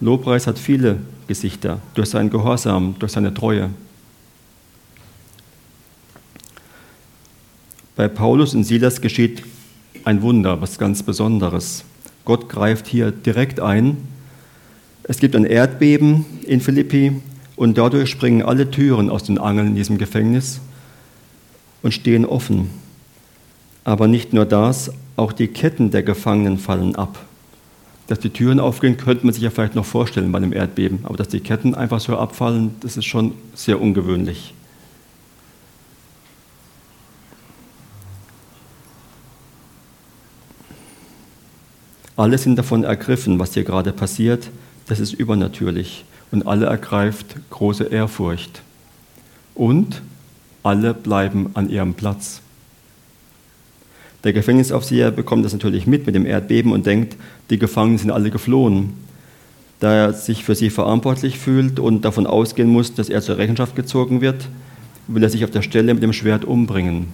Lobpreis 0.00 0.46
hat 0.46 0.58
viele 0.58 1.00
Gesichter, 1.26 1.78
durch 1.94 2.08
seinen 2.10 2.30
Gehorsam, 2.30 2.96
durch 2.98 3.12
seine 3.12 3.32
Treue. 3.32 3.70
Bei 7.96 8.08
Paulus 8.08 8.54
und 8.54 8.64
Silas 8.64 9.00
geschieht 9.00 9.42
ein 10.04 10.22
Wunder, 10.22 10.60
was 10.60 10.78
ganz 10.78 11.02
Besonderes. 11.02 11.84
Gott 12.24 12.48
greift 12.48 12.86
hier 12.86 13.10
direkt 13.10 13.60
ein 13.60 13.98
es 15.06 15.18
gibt 15.18 15.36
ein 15.36 15.44
Erdbeben 15.44 16.24
in 16.46 16.62
Philippi 16.62 17.20
und 17.56 17.78
dadurch 17.78 18.10
springen 18.10 18.42
alle 18.42 18.70
Türen 18.70 19.10
aus 19.10 19.24
den 19.24 19.38
Angeln 19.38 19.68
in 19.68 19.74
diesem 19.74 19.98
Gefängnis 19.98 20.60
und 21.82 21.92
stehen 21.92 22.24
offen. 22.24 22.70
Aber 23.84 24.08
nicht 24.08 24.32
nur 24.32 24.46
das, 24.46 24.90
auch 25.16 25.32
die 25.32 25.48
Ketten 25.48 25.90
der 25.90 26.02
Gefangenen 26.02 26.58
fallen 26.58 26.96
ab. 26.96 27.24
Dass 28.06 28.18
die 28.18 28.30
Türen 28.30 28.60
aufgehen, 28.60 28.96
könnte 28.96 29.24
man 29.24 29.32
sich 29.32 29.42
ja 29.42 29.50
vielleicht 29.50 29.74
noch 29.74 29.84
vorstellen 29.84 30.32
bei 30.32 30.38
einem 30.38 30.52
Erdbeben. 30.52 31.00
Aber 31.04 31.16
dass 31.16 31.28
die 31.28 31.40
Ketten 31.40 31.74
einfach 31.74 32.00
so 32.00 32.16
abfallen, 32.16 32.74
das 32.80 32.96
ist 32.96 33.04
schon 33.04 33.32
sehr 33.54 33.80
ungewöhnlich. 33.80 34.52
Alle 42.16 42.38
sind 42.38 42.56
davon 42.56 42.84
ergriffen, 42.84 43.38
was 43.38 43.54
hier 43.54 43.64
gerade 43.64 43.92
passiert 43.92 44.50
das 44.86 45.00
ist 45.00 45.12
übernatürlich 45.12 46.04
und 46.34 46.48
alle 46.48 46.66
ergreift 46.66 47.36
große 47.50 47.84
Ehrfurcht. 47.84 48.60
Und 49.54 50.02
alle 50.64 50.92
bleiben 50.92 51.50
an 51.54 51.70
ihrem 51.70 51.94
Platz. 51.94 52.40
Der 54.24 54.32
Gefängnisaufseher 54.32 55.12
bekommt 55.12 55.44
das 55.44 55.52
natürlich 55.52 55.86
mit 55.86 56.06
mit 56.06 56.14
dem 56.16 56.26
Erdbeben 56.26 56.72
und 56.72 56.86
denkt, 56.86 57.16
die 57.50 57.58
Gefangenen 57.58 57.98
sind 57.98 58.10
alle 58.10 58.30
geflohen. 58.30 58.94
Da 59.78 59.94
er 59.94 60.12
sich 60.12 60.44
für 60.44 60.56
sie 60.56 60.70
verantwortlich 60.70 61.38
fühlt 61.38 61.78
und 61.78 62.04
davon 62.04 62.26
ausgehen 62.26 62.68
muss, 62.68 62.94
dass 62.94 63.10
er 63.10 63.22
zur 63.22 63.38
Rechenschaft 63.38 63.76
gezogen 63.76 64.20
wird, 64.20 64.48
will 65.06 65.22
er 65.22 65.28
sich 65.30 65.44
auf 65.44 65.50
der 65.50 65.62
Stelle 65.62 65.94
mit 65.94 66.02
dem 66.02 66.12
Schwert 66.12 66.44
umbringen. 66.44 67.06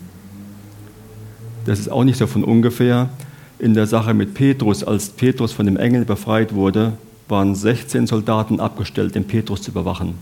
Das 1.66 1.78
ist 1.78 1.90
auch 1.90 2.04
nicht 2.04 2.16
so 2.16 2.26
von 2.26 2.42
ungefähr. 2.42 3.10
In 3.58 3.74
der 3.74 3.86
Sache 3.86 4.14
mit 4.14 4.32
Petrus, 4.32 4.82
als 4.82 5.10
Petrus 5.10 5.52
von 5.52 5.66
dem 5.66 5.76
Engel 5.76 6.06
befreit 6.06 6.54
wurde, 6.54 6.94
waren 7.30 7.54
16 7.54 8.06
Soldaten 8.06 8.60
abgestellt, 8.60 9.14
den 9.14 9.26
Petrus 9.26 9.62
zu 9.62 9.70
überwachen. 9.70 10.14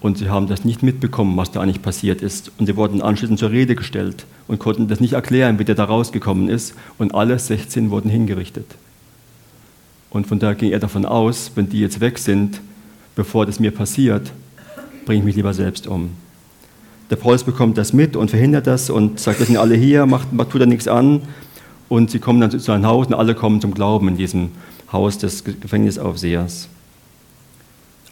Und 0.00 0.18
sie 0.18 0.28
haben 0.28 0.46
das 0.46 0.64
nicht 0.64 0.82
mitbekommen, 0.82 1.36
was 1.36 1.50
da 1.50 1.60
eigentlich 1.60 1.82
passiert 1.82 2.22
ist. 2.22 2.52
Und 2.58 2.66
sie 2.66 2.76
wurden 2.76 3.02
anschließend 3.02 3.38
zur 3.38 3.50
Rede 3.50 3.74
gestellt 3.74 4.24
und 4.46 4.58
konnten 4.58 4.88
das 4.88 5.00
nicht 5.00 5.14
erklären, 5.14 5.58
wie 5.58 5.64
der 5.64 5.74
da 5.74 5.84
rausgekommen 5.84 6.48
ist. 6.48 6.74
Und 6.98 7.14
alle 7.14 7.38
16 7.38 7.90
wurden 7.90 8.10
hingerichtet. 8.10 8.66
Und 10.10 10.26
von 10.26 10.38
daher 10.38 10.54
ging 10.54 10.70
er 10.70 10.78
davon 10.78 11.04
aus, 11.04 11.52
wenn 11.54 11.68
die 11.68 11.80
jetzt 11.80 12.00
weg 12.00 12.18
sind, 12.18 12.60
bevor 13.14 13.46
das 13.46 13.58
mir 13.58 13.70
passiert, 13.70 14.32
bringe 15.04 15.20
ich 15.20 15.24
mich 15.24 15.36
lieber 15.36 15.54
selbst 15.54 15.86
um. 15.86 16.10
Der 17.10 17.16
Paulus 17.16 17.44
bekommt 17.44 17.78
das 17.78 17.92
mit 17.92 18.16
und 18.16 18.30
verhindert 18.30 18.66
das 18.66 18.90
und 18.90 19.20
sagt, 19.20 19.38
wir 19.38 19.46
sind 19.46 19.56
alle 19.56 19.76
hier, 19.76 20.06
macht, 20.06 20.28
tut 20.50 20.60
er 20.60 20.66
nichts 20.66 20.88
an. 20.88 21.22
Und 21.88 22.10
sie 22.10 22.18
kommen 22.18 22.40
dann 22.40 22.50
zu 22.50 22.58
seinem 22.58 22.84
Haus 22.86 23.06
und 23.06 23.14
alle 23.14 23.34
kommen 23.34 23.60
zum 23.60 23.72
Glauben 23.72 24.08
in 24.08 24.16
diesem 24.16 24.50
Haus 24.92 25.18
des 25.18 25.44
Gefängnisaufsehers. 25.44 26.68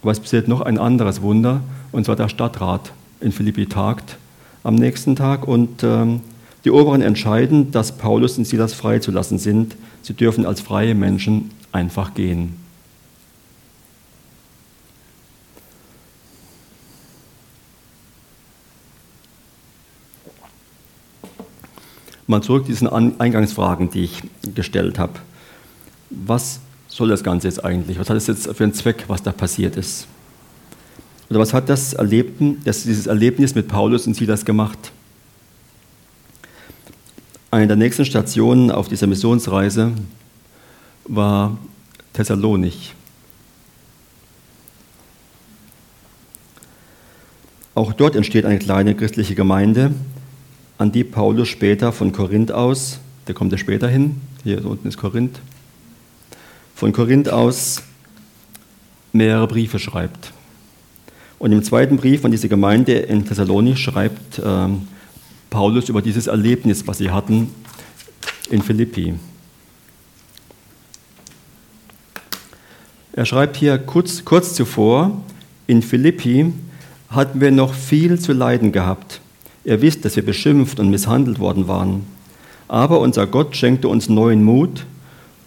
Aber 0.03 0.13
es 0.13 0.21
passiert 0.21 0.49
noch 0.49 0.61
ein 0.61 0.79
anderes 0.79 1.23
Wunder, 1.23 1.63
und 1.93 2.05
zwar 2.05 2.17
der 2.17 2.29
Stadtrat 2.29 2.93
in 3.21 3.33
Philippi 3.33 3.67
tagt 3.67 4.19
am 4.63 4.75
nächsten 4.75 5.15
Tag 5.15 5.47
und 5.47 5.83
ähm, 5.83 6.21
die 6.65 6.71
Oberen 6.71 7.03
entscheiden, 7.03 7.71
dass 7.71 7.97
Paulus 7.97 8.39
und 8.39 8.47
Silas 8.47 8.73
freizulassen 8.73 9.39
sind. 9.39 9.77
Sie 10.03 10.15
dürfen 10.15 10.47
als 10.47 10.61
freie 10.61 10.95
Menschen 10.95 11.51
einfach 11.73 12.15
gehen. 12.15 12.57
Mal 22.27 22.43
zurück 22.43 22.65
zu 22.65 22.73
diesen 22.73 22.89
Eingangsfragen, 22.89 23.91
die 23.91 24.05
ich 24.05 24.23
gestellt 24.55 24.99
habe. 24.99 25.13
Was 26.09 26.61
soll 26.95 27.09
das 27.09 27.25
Ganze 27.25 27.49
jetzt 27.49 27.65
eigentlich? 27.65 27.99
Was 27.99 28.09
hat 28.09 28.17
es 28.17 28.29
jetzt 28.29 28.47
für 28.57 28.63
einen 28.63 28.73
Zweck, 28.73 29.07
was 29.09 29.21
da 29.21 29.33
passiert 29.33 29.77
ist? 29.77 30.07
Oder 31.29 31.41
was 31.41 31.53
hat 31.53 31.69
das 31.69 31.93
Erlebten, 31.93 32.61
das, 32.65 32.85
dieses 32.85 33.09
Erlebnis 33.09 33.57
mit 33.57 33.67
Paulus 33.67 34.07
und 34.07 34.15
Silas 34.15 34.45
gemacht? 34.45 34.93
Eine 37.51 37.67
der 37.67 37.77
nächsten 37.77 38.05
Stationen 38.05 38.71
auf 38.71 38.87
dieser 38.87 39.09
Missionsreise 39.09 39.91
war 41.09 41.59
Thessalonich. 42.13 42.95
Auch 47.75 47.93
dort 47.93 48.15
entsteht 48.15 48.45
eine 48.45 48.61
kleine 48.61 48.95
christliche 48.95 49.35
Gemeinde, 49.35 49.93
an 50.79 50.93
die 50.93 51.03
Paulus 51.03 51.49
später 51.49 51.91
von 51.91 52.13
Korinth 52.13 52.53
aus, 52.53 53.01
der 53.27 53.35
kommt 53.35 53.51
ja 53.51 53.59
später 53.59 53.89
hin, 53.89 54.21
hier 54.45 54.65
unten 54.65 54.87
ist 54.87 54.97
Korinth, 54.97 55.41
von 56.75 56.93
Korinth 56.93 57.29
aus 57.29 57.83
mehrere 59.13 59.47
Briefe 59.47 59.79
schreibt. 59.79 60.33
Und 61.39 61.53
im 61.53 61.63
zweiten 61.63 61.97
Brief 61.97 62.25
an 62.25 62.31
diese 62.31 62.49
Gemeinde 62.49 62.95
in 62.95 63.25
Thessalonich 63.25 63.79
schreibt 63.79 64.39
äh, 64.39 64.69
Paulus 65.51 65.89
über 65.89 66.03
dieses 66.03 66.27
Erlebnis, 66.27 66.87
was 66.87 66.99
sie 66.99 67.11
hatten 67.11 67.51
in 68.51 68.63
Philippi. 68.63 69.15
Er 73.13 73.27
schreibt 73.27 73.57
hier 73.57 73.79
kurz, 73.79 74.25
kurz 74.25 74.55
zuvor, 74.55 75.23
in 75.67 75.83
Philippi 75.83 76.53
hatten 77.09 77.41
wir 77.41 77.51
noch 77.51 77.75
viel 77.75 78.19
zu 78.19 78.33
leiden 78.33 78.73
gehabt 78.73 79.21
Ihr 79.65 79.81
wisst, 79.81 80.05
dass 80.05 80.15
wir 80.17 80.25
beschimpft 80.25 80.79
und 80.79 80.91
misshandelt 80.91 81.39
worden 81.39 81.67
waren. 81.69 82.07
Aber 82.69 83.01
unser 83.01 83.27
Gott 83.27 83.57
schenkte 83.57 83.89
uns 83.89 84.09
neuen 84.11 84.45
Mut 84.45 84.85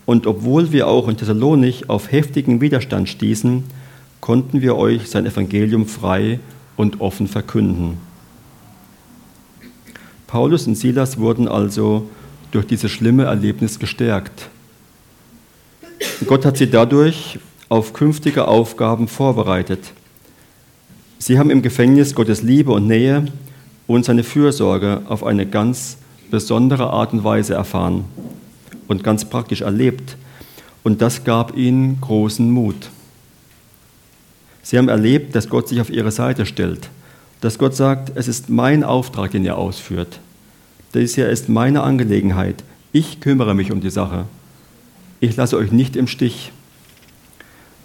und 0.07 0.25
obwohl 0.25 0.71
wir 0.71 0.87
auch 0.87 1.09
in 1.09 1.17
Thessalonich 1.17 1.89
auf 1.89 2.13
heftigen 2.13 2.61
Widerstand 2.61 3.09
stießen, 3.09 3.65
konnten 4.21 4.61
wir 4.61 4.77
euch 4.77 5.09
sein 5.09 5.25
Evangelium 5.25 5.85
frei 5.85 6.39
und 6.77 7.01
offen 7.01 7.27
verkünden. 7.27 7.97
Paulus 10.25 10.65
und 10.65 10.75
Silas 10.75 11.19
wurden 11.19 11.49
also 11.49 12.09
durch 12.51 12.65
dieses 12.65 12.89
schlimme 12.89 13.25
Erlebnis 13.25 13.79
gestärkt. 13.79 14.49
Gott 16.25 16.45
hat 16.45 16.55
sie 16.55 16.69
dadurch 16.69 17.37
auf 17.67 17.91
künftige 17.91 18.47
Aufgaben 18.47 19.09
vorbereitet. 19.09 19.91
Sie 21.17 21.37
haben 21.37 21.49
im 21.49 21.61
Gefängnis 21.61 22.15
Gottes 22.15 22.43
Liebe 22.43 22.71
und 22.71 22.87
Nähe 22.87 23.25
und 23.87 24.05
seine 24.05 24.23
Fürsorge 24.23 25.01
auf 25.09 25.25
eine 25.25 25.45
ganz 25.45 25.97
besondere 26.31 26.91
Art 26.91 27.11
und 27.11 27.25
Weise 27.25 27.55
erfahren 27.55 28.05
und 28.87 29.03
ganz 29.03 29.25
praktisch 29.25 29.61
erlebt. 29.61 30.17
Und 30.83 31.01
das 31.01 31.23
gab 31.23 31.55
ihnen 31.57 31.99
großen 32.01 32.49
Mut. 32.49 32.89
Sie 34.63 34.77
haben 34.77 34.89
erlebt, 34.89 35.35
dass 35.35 35.49
Gott 35.49 35.69
sich 35.69 35.79
auf 35.79 35.89
ihre 35.89 36.11
Seite 36.11 36.45
stellt, 36.45 36.89
dass 37.41 37.57
Gott 37.57 37.75
sagt, 37.75 38.11
es 38.15 38.27
ist 38.27 38.49
mein 38.49 38.83
Auftrag, 38.83 39.31
den 39.31 39.45
ihr 39.45 39.57
ausführt. 39.57 40.19
Das 40.91 41.15
hier 41.15 41.29
ist 41.29 41.49
meine 41.49 41.83
Angelegenheit. 41.83 42.63
Ich 42.91 43.19
kümmere 43.19 43.53
mich 43.53 43.71
um 43.71 43.81
die 43.81 43.89
Sache. 43.89 44.25
Ich 45.19 45.35
lasse 45.35 45.57
euch 45.57 45.71
nicht 45.71 45.95
im 45.95 46.07
Stich. 46.07 46.51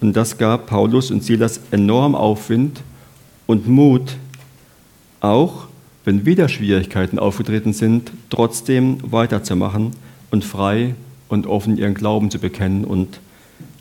Und 0.01 0.17
das 0.17 0.39
gab 0.39 0.67
Paulus 0.67 1.11
und 1.11 1.23
Silas 1.23 1.61
enorm 1.71 2.15
Aufwind 2.15 2.81
und 3.47 3.69
Mut, 3.69 4.17
auch 5.21 5.67
wenn 6.05 6.27
wieder 6.27 6.49
Schwierigkeiten 6.49 7.19
aufgetreten 7.19 7.73
sind, 7.73 8.13
trotzdem 8.29 8.99
weiterzumachen 9.03 9.93
und 10.33 10.45
frei 10.45 10.97
und 11.29 11.47
offen 11.47 11.77
ihren 11.77 11.95
Glauben 11.95 12.31
zu 12.31 12.41
bekennen 12.41 12.85
und 12.85 13.21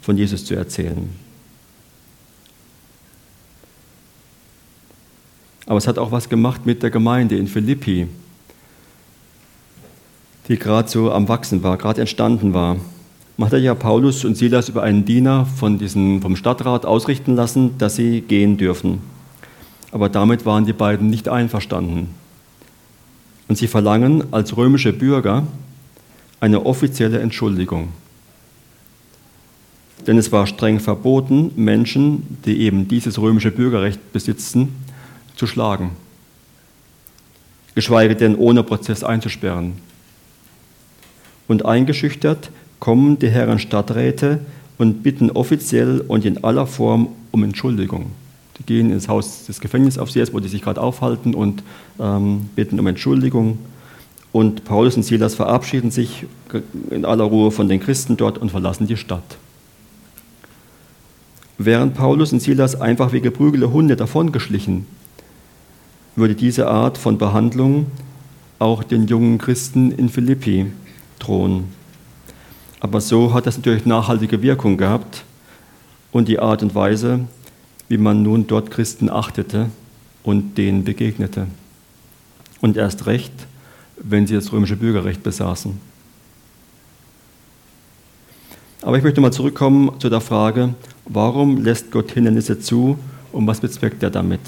von 0.02 0.18
Jesus 0.18 0.46
zu 0.46 0.54
erzählen. 0.54 1.10
Aber 5.66 5.78
es 5.78 5.88
hat 5.88 5.98
auch 5.98 6.12
was 6.12 6.28
gemacht 6.28 6.66
mit 6.66 6.84
der 6.84 6.90
Gemeinde 6.90 7.38
in 7.38 7.48
Philippi, 7.48 8.08
die 10.48 10.58
gerade 10.58 10.90
so 10.90 11.12
am 11.12 11.30
Wachsen 11.30 11.64
war, 11.64 11.78
gerade 11.78 12.02
entstanden 12.02 12.54
war. 12.54 12.76
Man 13.38 13.48
hatte 13.48 13.58
ja 13.58 13.74
Paulus 13.74 14.26
und 14.26 14.36
Silas 14.36 14.68
über 14.68 14.84
einen 14.84 15.06
Diener 15.06 15.46
von 15.46 15.78
diesem, 15.78 16.22
vom 16.22 16.36
Stadtrat 16.36 16.86
ausrichten 16.86 17.36
lassen, 17.36 17.78
dass 17.78 17.96
sie 17.96 18.22
gehen 18.22 18.58
dürfen. 18.58 19.00
Aber 19.92 20.10
damit 20.10 20.46
waren 20.46 20.66
die 20.66 20.74
beiden 20.74 21.10
nicht 21.10 21.30
einverstanden. 21.30 22.10
Und 23.48 23.58
sie 23.58 23.68
verlangen 23.68 24.34
als 24.34 24.58
römische 24.58 24.92
Bürger 24.92 25.44
eine 26.42 26.66
offizielle 26.66 27.20
Entschuldigung. 27.20 27.90
Denn 30.08 30.18
es 30.18 30.32
war 30.32 30.48
streng 30.48 30.80
verboten, 30.80 31.52
Menschen, 31.56 32.38
die 32.46 32.62
eben 32.62 32.88
dieses 32.88 33.20
römische 33.20 33.52
Bürgerrecht 33.52 34.12
besitzen, 34.12 34.70
zu 35.36 35.48
schlagen. 35.48 35.92
Geschweige 37.76 38.16
denn 38.16 38.36
ohne 38.36 38.64
Prozess 38.64 39.04
einzusperren. 39.04 39.74
Und 41.48 41.66
eingeschüchtert 41.66 42.50
kommen 42.80 43.20
die 43.20 43.30
Herren 43.30 43.60
Stadträte 43.60 44.40
und 44.78 45.04
bitten 45.04 45.30
offiziell 45.32 46.02
und 46.02 46.26
in 46.26 46.44
aller 46.44 46.66
Form 46.66 47.10
um 47.30 47.44
Entschuldigung. 47.44 48.12
Die 48.58 48.64
gehen 48.64 48.92
ins 48.92 49.08
Haus 49.08 49.46
des 49.46 49.62
Gefängnisaufsehers, 49.62 50.34
wo 50.34 50.40
die 50.40 50.48
sich 50.48 50.64
gerade 50.64 50.82
aufhalten 50.82 51.36
und 51.36 51.64
ähm, 52.00 52.50
bitten 52.56 52.80
um 52.80 52.88
Entschuldigung. 52.88 53.60
Und 54.32 54.64
Paulus 54.64 54.96
und 54.96 55.04
Silas 55.04 55.36
verabschieden 55.36 55.92
sich 55.92 56.26
in 56.90 57.06
aller 57.06 57.26
Ruhe 57.26 57.52
von 57.52 57.68
den 57.68 57.80
Christen 57.80 58.16
dort 58.18 58.38
und 58.38 58.50
verlassen 58.50 58.88
die 58.88 58.98
Stadt. 58.98 59.38
Während 61.58 61.94
Paulus 61.94 62.32
und 62.32 62.42
Silas 62.42 62.80
einfach 62.80 63.14
wie 63.14 63.22
geprügelte 63.22 63.72
Hunde 63.72 63.96
davongeschlichen, 63.96 64.86
würde 66.16 66.36
diese 66.36 66.68
Art 66.68 66.98
von 66.98 67.18
Behandlung 67.18 67.88
auch 68.58 68.84
den 68.84 69.08
jungen 69.08 69.38
Christen 69.38 69.92
in 69.92 70.10
Philippi 70.10 70.68
drohen. 71.20 71.66
Aber 72.80 73.02
so 73.02 73.34
hat 73.34 73.46
das 73.46 73.58
natürlich 73.58 73.86
nachhaltige 73.86 74.42
Wirkung 74.42 74.78
gehabt 74.78 75.24
und 76.12 76.28
die 76.28 76.40
Art 76.40 76.64
und 76.64 76.74
Weise, 76.74 77.22
wie 77.90 77.98
man 77.98 78.24
nun 78.24 78.48
dort 78.48 78.72
Christen 78.72 79.10
achtete 79.10 79.70
und 80.24 80.58
denen 80.58 80.84
begegnete. 80.84 81.48
Und 82.62 82.78
erst 82.78 83.06
recht, 83.06 83.34
wenn 84.04 84.28
sie 84.28 84.36
das 84.36 84.52
römische 84.52 84.76
Bürgerrecht 84.76 85.24
besaßen. 85.24 85.80
Aber 88.82 88.98
ich 88.98 89.04
möchte 89.04 89.22
mal 89.22 89.32
zurückkommen 89.32 90.00
zu 90.00 90.10
der 90.10 90.22
Frage, 90.22 90.74
warum 91.06 91.64
lässt 91.64 91.92
Gott 91.92 92.12
Hindernisse 92.12 92.60
zu 92.60 92.98
und 93.32 93.46
was 93.46 93.60
bezweckt 93.60 94.02
er 94.02 94.10
damit? 94.10 94.40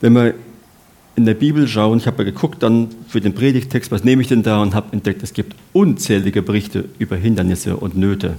Wenn 0.00 0.14
wir 0.14 0.34
in 1.16 1.26
der 1.26 1.34
Bibel 1.34 1.66
schauen, 1.66 1.98
ich 1.98 2.06
habe 2.06 2.18
ja 2.18 2.30
geguckt 2.30 2.62
dann 2.62 2.88
für 3.08 3.20
den 3.20 3.34
Predigtext, 3.34 3.90
was 3.90 4.04
nehme 4.04 4.22
ich 4.22 4.28
denn 4.28 4.44
da 4.44 4.62
und 4.62 4.74
habe 4.74 4.92
entdeckt, 4.92 5.22
es 5.22 5.32
gibt 5.32 5.56
unzählige 5.72 6.42
Berichte 6.42 6.88
über 6.98 7.16
Hindernisse 7.16 7.76
und 7.76 7.96
Nöte. 7.96 8.36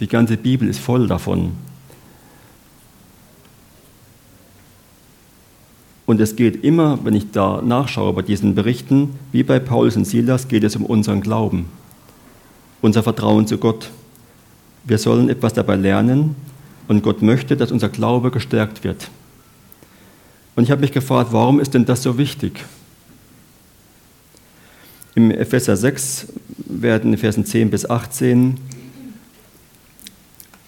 Die 0.00 0.08
ganze 0.08 0.38
Bibel 0.38 0.68
ist 0.68 0.80
voll 0.80 1.06
davon. 1.06 1.52
Und 6.08 6.22
es 6.22 6.36
geht 6.36 6.64
immer, 6.64 6.98
wenn 7.04 7.12
ich 7.12 7.32
da 7.32 7.60
nachschaue 7.60 8.14
bei 8.14 8.22
diesen 8.22 8.54
Berichten, 8.54 9.10
wie 9.30 9.42
bei 9.42 9.58
Paulus 9.58 9.94
und 9.94 10.06
Silas, 10.06 10.48
geht 10.48 10.64
es 10.64 10.74
um 10.74 10.86
unseren 10.86 11.20
Glauben, 11.20 11.66
unser 12.80 13.02
Vertrauen 13.02 13.46
zu 13.46 13.58
Gott. 13.58 13.90
Wir 14.84 14.96
sollen 14.96 15.28
etwas 15.28 15.52
dabei 15.52 15.76
lernen 15.76 16.34
und 16.88 17.02
Gott 17.02 17.20
möchte, 17.20 17.58
dass 17.58 17.70
unser 17.70 17.90
Glaube 17.90 18.30
gestärkt 18.30 18.84
wird. 18.84 19.10
Und 20.56 20.64
ich 20.64 20.70
habe 20.70 20.80
mich 20.80 20.92
gefragt, 20.92 21.28
warum 21.32 21.60
ist 21.60 21.74
denn 21.74 21.84
das 21.84 22.02
so 22.02 22.16
wichtig? 22.16 22.64
Im 25.14 25.30
Epheser 25.30 25.76
6 25.76 26.28
werden 26.56 27.12
in 27.12 27.18
Versen 27.18 27.44
10 27.44 27.68
bis 27.68 27.84
18 27.84 28.56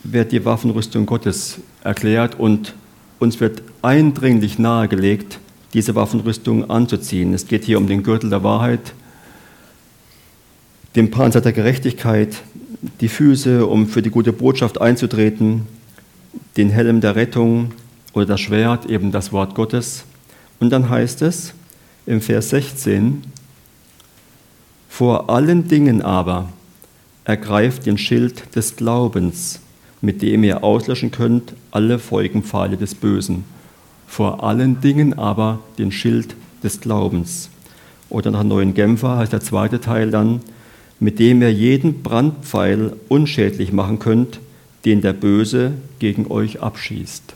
wird 0.05 0.33
die 0.33 0.44
Waffenrüstung 0.44 1.07
Gottes 1.07 1.61
erklärt 1.83 2.38
und 2.38 2.74
uns 3.20 3.38
wird 3.38 3.62
eindringlich 3.83 4.59
nahegelegt, 4.59 5.38
diese 5.74 5.94
Waffenrüstung 5.94 6.68
anzuziehen. 6.68 7.33
Es 7.33 7.46
geht 7.46 7.64
hier 7.64 7.78
um 7.78 7.87
den 7.87 8.02
Gürtel 8.02 8.30
der 8.30 8.42
Wahrheit, 8.42 8.94
den 10.96 11.12
Panzer 11.12 11.40
der 11.40 11.52
Gerechtigkeit, 11.52 12.42
die 13.00 13.09
Füße, 13.09 13.66
um 13.66 13.87
für 13.87 14.02
die 14.02 14.11
gute 14.11 14.33
Botschaft 14.33 14.80
einzutreten, 14.80 15.66
den 16.56 16.70
Helm 16.70 17.00
der 17.00 17.14
Rettung 17.14 17.72
oder 18.14 18.26
das 18.26 18.40
Schwert, 18.40 18.87
eben 18.87 19.12
das 19.12 19.33
Wort 19.33 19.54
Gottes. 19.54 20.04
Und 20.59 20.70
dann 20.70 20.88
heißt 20.88 21.22
es 21.22 21.52
im 22.06 22.20
Vers 22.20 22.50
16, 22.50 23.22
vor 24.88 25.30
allen 25.30 25.68
Dingen 25.68 26.02
aber 26.02 26.48
ergreift 27.24 27.87
den 27.87 27.98
Schild 27.98 28.56
des 28.56 28.76
Glaubens, 28.76 29.61
mit 30.01 30.23
dem 30.23 30.45
ihr 30.45 30.65
auslöschen 30.65 31.11
könnt 31.11 31.55
alle 31.71 31.99
Folgenpfeile 31.99 32.77
des 32.77 32.95
Bösen. 32.95 33.45
Vor 34.07 34.43
allen 34.43 34.81
Dingen 34.81 35.19
aber 35.19 35.61
den 35.79 35.93
Schild 35.93 36.35
des 36.63 36.81
Glaubens. 36.81 37.51
Oder 38.09 38.31
nach 38.31 38.43
neuen 38.43 38.75
Genfer 38.75 39.19
heißt 39.19 39.33
der 39.33 39.41
zweite 39.41 39.81
Teil 39.81 40.11
dann, 40.11 40.41
mit 40.99 41.19
dem 41.19 41.43
ihr 41.43 41.53
jeden 41.53 42.03
Brandpfeil 42.03 42.95
unschädlich 43.09 43.73
machen 43.73 43.99
könnt, 43.99 44.41
den 44.85 45.01
der 45.01 45.13
Böse 45.13 45.73
gegen 45.99 46.31
euch 46.31 46.61
abschießt. 46.61 47.35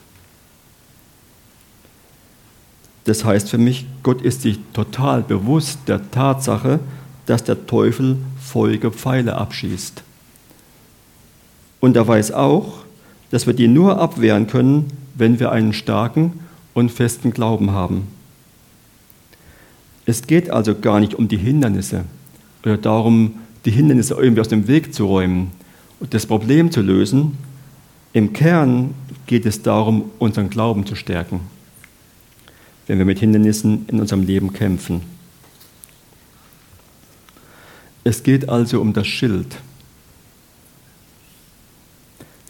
Das 3.05 3.24
heißt 3.24 3.50
für 3.50 3.59
mich, 3.59 3.87
Gott 4.03 4.22
ist 4.22 4.42
sich 4.42 4.59
total 4.72 5.22
bewusst 5.22 5.81
der 5.87 6.11
Tatsache, 6.11 6.81
dass 7.27 7.44
der 7.44 7.66
Teufel 7.66 8.16
feurige 8.40 8.90
Pfeile 8.90 9.37
abschießt. 9.37 10.03
Und 11.84 11.96
er 11.96 12.08
weiß 12.08 12.32
auch, 12.32 12.76
dass 13.30 13.46
wir 13.46 13.52
die 13.52 13.68
nur 13.68 14.00
abwehren 14.00 14.46
können, 14.46 14.86
wenn 15.16 15.38
wir 15.38 15.52
einen 15.52 15.74
starken 15.74 16.32
und 16.72 16.90
festen 16.90 17.30
Glauben 17.30 17.72
haben. 17.72 18.06
Es 20.06 20.26
geht 20.26 20.48
also 20.48 20.74
gar 20.74 20.98
nicht 20.98 21.14
um 21.14 21.28
die 21.28 21.36
Hindernisse 21.36 22.06
oder 22.62 22.78
darum, 22.78 23.34
die 23.66 23.70
Hindernisse 23.70 24.14
irgendwie 24.14 24.40
aus 24.40 24.48
dem 24.48 24.66
Weg 24.66 24.94
zu 24.94 25.04
räumen 25.04 25.50
und 26.00 26.14
das 26.14 26.24
Problem 26.24 26.70
zu 26.70 26.80
lösen. 26.80 27.36
Im 28.14 28.32
Kern 28.32 28.94
geht 29.26 29.44
es 29.44 29.60
darum, 29.60 30.10
unseren 30.18 30.48
Glauben 30.48 30.86
zu 30.86 30.94
stärken, 30.94 31.40
wenn 32.86 32.96
wir 32.96 33.04
mit 33.04 33.18
Hindernissen 33.18 33.84
in 33.88 34.00
unserem 34.00 34.22
Leben 34.22 34.54
kämpfen. 34.54 35.02
Es 38.04 38.22
geht 38.22 38.48
also 38.48 38.80
um 38.80 38.94
das 38.94 39.06
Schild, 39.06 39.58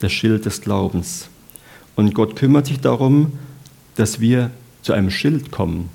das 0.00 0.12
Schild 0.12 0.44
des 0.44 0.60
Glaubens. 0.60 1.28
Und 1.96 2.14
Gott 2.14 2.36
kümmert 2.36 2.66
sich 2.66 2.80
darum, 2.80 3.32
dass 3.94 4.20
wir 4.20 4.50
zu 4.82 4.92
einem 4.92 5.10
Schild 5.10 5.50
kommen. 5.50 5.88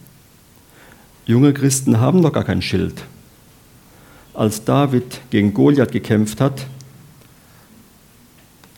Junge 1.25 1.53
Christen 1.53 1.99
haben 1.99 2.21
noch 2.21 2.33
gar 2.33 2.43
kein 2.43 2.61
Schild 2.61 3.03
als 4.39 4.63
David 4.63 5.19
gegen 5.31 5.53
Goliath 5.53 5.91
gekämpft 5.91 6.39
hat, 6.39 6.65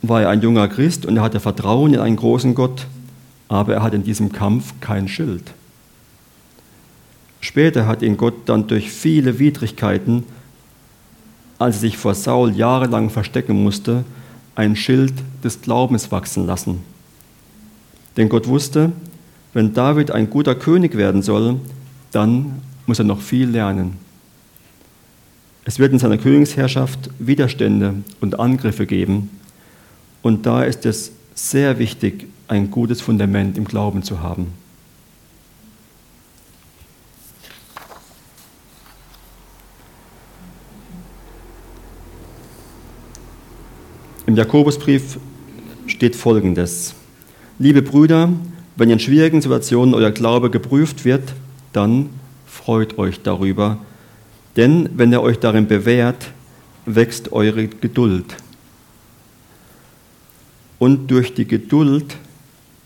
war 0.02 0.24
er 0.24 0.30
ein 0.30 0.42
junger 0.42 0.68
Christ 0.68 1.06
und 1.06 1.18
er 1.18 1.22
hatte 1.22 1.40
Vertrauen 1.40 1.94
in 1.94 2.00
einen 2.00 2.16
großen 2.16 2.56
Gott, 2.56 2.88
aber 3.48 3.76
er 3.76 3.84
hatte 3.84 3.98
in 3.98 4.04
diesem 4.04 4.32
Kampf 4.32 4.74
kein 4.82 5.08
Schild. 5.08 5.44
Später 7.42 7.86
hat 7.86 8.02
ihn 8.02 8.18
Gott 8.18 8.34
dann 8.48 8.66
durch 8.66 8.92
viele 8.92 9.38
Widrigkeiten, 9.38 10.24
als 11.60 11.76
er 11.76 11.82
sich 11.82 11.98
vor 11.98 12.16
Saul 12.16 12.56
jahrelang 12.56 13.12
verstecken 13.12 13.62
musste, 13.62 14.04
ein 14.56 14.76
Schild 14.76 15.14
des 15.44 15.62
Glaubens 15.62 16.12
wachsen 16.12 16.46
lassen. 16.46 16.84
Denn 18.18 18.30
Gott 18.30 18.48
wusste, 18.48 18.92
wenn 19.54 19.74
David 19.74 20.12
ein 20.12 20.30
guter 20.30 20.56
König 20.56 20.96
werden 20.96 21.22
soll, 21.22 21.60
dann 22.12 22.62
muss 22.86 23.00
er 23.00 23.06
noch 23.06 23.22
viel 23.22 23.50
lernen. 23.50 23.98
Es 25.64 25.80
wird 25.80 25.94
in 25.94 26.00
seiner 26.00 26.18
Königsherrschaft 26.18 27.10
Widerstände 27.20 27.96
und 28.20 28.40
Angriffe 28.40 28.86
geben. 28.86 29.30
Und 30.22 30.46
da 30.46 30.64
ist 30.64 30.86
es 30.86 31.12
sehr 31.36 31.80
wichtig, 31.80 32.28
ein 32.48 32.72
gutes 32.72 33.02
Fundament 33.02 33.58
im 33.58 33.66
Glauben 33.66 34.04
zu 34.04 34.22
haben. 34.22 34.48
Im 44.32 44.38
Jakobusbrief 44.38 45.20
steht 45.88 46.16
Folgendes. 46.16 46.96
Liebe 47.60 47.82
Brüder, 47.82 48.30
wenn 48.78 48.90
in 48.90 48.98
schwierigen 48.98 49.42
Situationen 49.42 49.94
euer 49.94 50.12
Glaube 50.12 50.50
geprüft 50.50 51.04
wird, 51.04 51.34
dann 51.74 52.12
freut 52.46 52.98
euch 52.98 53.22
darüber, 53.24 53.80
denn 54.56 54.88
wenn 54.96 55.12
er 55.12 55.22
euch 55.22 55.38
darin 55.40 55.68
bewährt, 55.68 56.32
wächst 56.86 57.34
eure 57.34 57.68
Geduld. 57.68 58.38
Und 60.80 61.12
durch 61.12 61.34
die 61.34 61.46
Geduld 61.46 62.16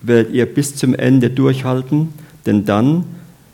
werdet 0.02 0.34
ihr 0.34 0.48
bis 0.48 0.76
zum 0.76 0.96
Ende 0.96 1.30
durchhalten, 1.30 2.12
denn 2.48 2.66
dann 2.66 3.06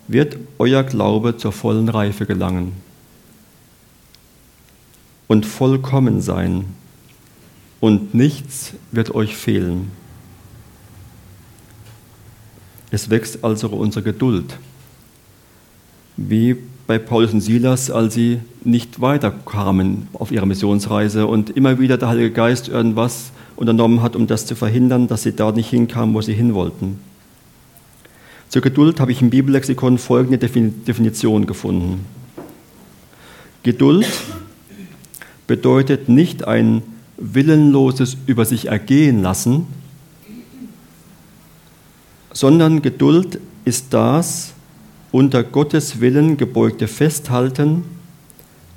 wird 0.07 0.37
euer 0.59 0.83
Glaube 0.83 1.35
zur 1.35 1.51
vollen 1.51 1.89
Reife 1.89 2.25
gelangen 2.25 2.71
und 5.27 5.45
vollkommen 5.45 6.21
sein, 6.21 6.67
und 7.81 8.13
nichts 8.13 8.73
wird 8.91 9.13
euch 9.13 9.35
fehlen. 9.35 9.91
Es 12.91 13.09
wächst 13.09 13.43
also 13.43 13.67
unsere 13.69 14.03
Geduld, 14.03 14.57
wie 16.15 16.55
bei 16.87 16.99
Paulus 16.99 17.33
und 17.33 17.41
Silas, 17.41 17.89
als 17.89 18.13
sie 18.13 18.39
nicht 18.63 19.01
weiterkamen 19.01 20.07
auf 20.13 20.31
ihrer 20.31 20.45
Missionsreise 20.45 21.25
und 21.25 21.49
immer 21.51 21.79
wieder 21.79 21.97
der 21.97 22.09
Heilige 22.09 22.31
Geist 22.31 22.67
irgendwas 22.67 23.31
unternommen 23.55 24.01
hat, 24.01 24.15
um 24.15 24.27
das 24.27 24.45
zu 24.45 24.55
verhindern, 24.55 25.07
dass 25.07 25.23
sie 25.23 25.35
da 25.35 25.51
nicht 25.51 25.69
hinkamen, 25.69 26.13
wo 26.13 26.21
sie 26.21 26.33
hin 26.33 26.53
wollten. 26.53 26.99
Zur 28.49 28.61
Geduld 28.61 28.99
habe 28.99 29.11
ich 29.11 29.21
im 29.21 29.29
Bibellexikon 29.29 29.97
folgende 29.97 30.37
Definition 30.37 31.45
gefunden. 31.45 32.05
Geduld 33.63 34.07
bedeutet 35.47 36.09
nicht 36.09 36.45
ein 36.45 36.83
willenloses 37.21 38.17
über 38.25 38.45
sich 38.45 38.67
ergehen 38.67 39.21
lassen, 39.21 39.67
sondern 42.33 42.81
Geduld 42.81 43.39
ist 43.65 43.93
das, 43.93 44.53
unter 45.11 45.43
Gottes 45.43 45.99
Willen 45.99 46.37
gebeugte 46.37 46.87
Festhalten 46.87 47.83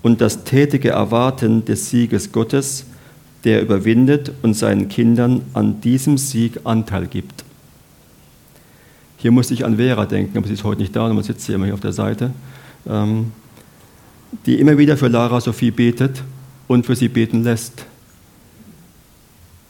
und 0.03 0.21
das 0.21 0.45
tätige 0.45 0.91
Erwarten 0.91 1.65
des 1.65 1.91
Sieges 1.91 2.33
Gottes, 2.33 2.87
der 3.45 3.63
überwindet 3.63 4.33
und 4.43 4.55
seinen 4.55 4.89
Kindern 4.89 5.43
an 5.53 5.81
diesem 5.81 6.19
Sieg 6.19 6.61
Anteil 6.65 7.07
gibt. 7.07 7.45
Hier 9.19 9.31
muss 9.31 9.51
ich 9.51 9.65
an 9.65 9.77
Vera 9.77 10.07
denken, 10.07 10.37
aber 10.37 10.47
sie 10.47 10.55
ist 10.55 10.65
heute 10.65 10.83
nicht 10.83 10.95
da, 10.95 11.11
man 11.13 11.23
sitzt 11.23 11.47
hier 11.47 11.55
immer 11.55 11.67
hier 11.67 11.75
auf 11.75 11.81
der 11.81 11.93
Seite, 11.93 12.33
ähm, 12.87 13.33
die 14.45 14.59
immer 14.59 14.77
wieder 14.77 14.97
für 14.97 15.09
Lara 15.09 15.41
Sophie 15.41 15.71
betet 15.71 16.23
und 16.67 16.85
für 16.85 16.97
sie 16.97 17.09
beten 17.09 17.45
lässt. 17.45 17.87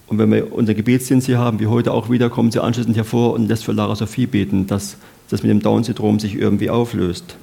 Und 0.07 0.19
wenn 0.19 0.31
wir 0.31 0.53
unser 0.53 0.75
Gebetsdienst 0.75 1.27
hier 1.27 1.39
haben, 1.39 1.61
wie 1.61 1.67
heute 1.67 1.93
auch 1.93 2.11
wieder, 2.11 2.29
kommen 2.29 2.51
sie 2.51 2.63
anschließend 2.63 2.97
hervor 2.97 3.33
und 3.33 3.49
lässt 3.49 3.65
für 3.65 3.73
Lara 3.73 3.97
Sophie 3.97 4.27
beten, 4.27 4.67
dass 4.67 4.97
das 5.31 5.43
mit 5.43 5.51
dem 5.51 5.61
Down-Syndrom 5.61 6.21
sich 6.21 6.35
irgendwie 6.35 6.71
auflöst. 6.71 7.37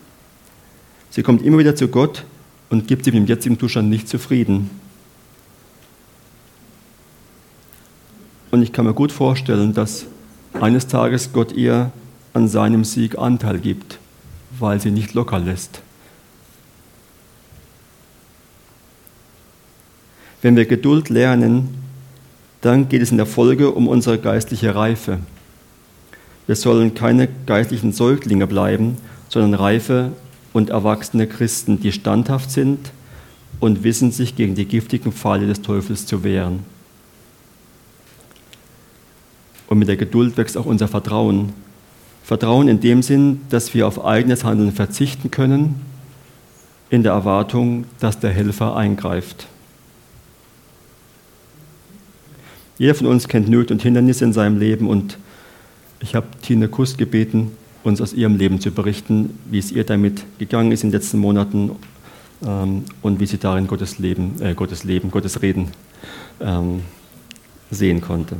Sie 1.10 1.24
kommt 1.24 1.41
immer 1.43 1.58
wieder 1.58 1.76
zu 1.76 1.88
Gott 1.88 2.24
und 2.69 2.88
gibt 2.88 3.04
sich 3.04 3.13
mit 3.13 3.24
dem 3.24 3.28
jetzigen 3.28 3.60
Zustand 3.60 3.89
nicht 3.89 4.08
zufrieden. 4.08 4.69
Und 8.52 8.62
ich 8.62 8.71
kann 8.71 8.86
mir 8.86 8.93
gut 8.93 9.12
vorstellen, 9.12 9.74
dass 9.74 10.06
eines 10.54 10.88
Tages 10.88 11.34
Gott 11.34 11.54
ihr 11.54 11.91
an 12.34 12.47
seinem 12.47 12.84
Sieg 12.84 13.17
Anteil 13.17 13.60
gibt, 13.60 13.97
weil 14.60 14.80
sie 14.80 14.91
nicht 14.91 15.13
locker 15.13 15.39
lässt. 15.39 15.82
Wenn 20.41 20.56
wir 20.56 20.65
Geduld 20.65 21.10
lernen, 21.10 21.80
dann 22.62 22.89
geht 22.89 23.02
es 23.02 23.12
in 23.12 23.17
der 23.17 23.26
Folge 23.26 23.71
um 23.71 23.88
unsere 23.88 24.19
geistliche 24.19 24.76
Reife. 24.76 25.19
Wir 26.47 26.56
sollen 26.56 26.93
keine 26.93 27.28
geistlichen 27.45 27.91
Säuglinge 27.91 28.47
bleiben, 28.47 28.97
sondern 29.30 29.54
reife 29.54 30.12
und 30.54 30.69
erwachsene 30.69 31.28
Christen, 31.28 31.80
die 31.80 31.91
standhaft 31.91 32.52
sind 32.52 32.91
und 33.60 33.84
wissen, 33.84 34.12
sich 34.12 34.36
gegen 34.36 34.56
die 34.56 34.65
giftigen 34.65 35.12
Pfeile 35.12 35.47
des 35.47 35.62
Teufels 35.62 36.06
zu 36.06 36.24
wehren. 36.24 36.60
Und 39.67 39.80
mit 39.80 39.88
der 39.88 39.97
Geduld 39.97 40.38
wächst 40.38 40.58
auch 40.58 40.65
unser 40.65 40.88
in 46.89 47.04
der 47.04 47.13
Erwartung, 47.13 47.86
dass 48.00 48.19
der 48.19 48.32
Helfer 48.32 48.76
eingreift. 48.76 49.47
Jeder 52.81 52.95
von 52.95 53.05
uns 53.05 53.27
kennt 53.27 53.47
Nöte 53.47 53.75
und 53.75 53.83
Hindernisse 53.83 54.25
in 54.25 54.33
seinem 54.33 54.57
Leben 54.57 54.87
und 54.87 55.19
ich 55.99 56.15
habe 56.15 56.25
Tine 56.41 56.67
Kust 56.67 56.97
gebeten, 56.97 57.51
uns 57.83 58.01
aus 58.01 58.11
ihrem 58.11 58.37
Leben 58.37 58.59
zu 58.59 58.71
berichten, 58.71 59.37
wie 59.45 59.59
es 59.59 59.71
ihr 59.71 59.83
damit 59.83 60.23
gegangen 60.39 60.71
ist 60.71 60.83
in 60.83 60.89
den 60.89 60.99
letzten 60.99 61.19
Monaten 61.19 61.75
ähm, 62.43 62.85
und 63.03 63.19
wie 63.19 63.27
sie 63.27 63.37
darin 63.37 63.67
Gottes 63.67 63.99
Leben, 63.99 64.41
äh, 64.41 64.55
Gottes 64.55 64.83
Leben, 64.83 65.11
Gottes 65.11 65.43
Reden 65.43 65.67
ähm, 66.39 66.81
sehen 67.69 68.01
konnte. 68.01 68.37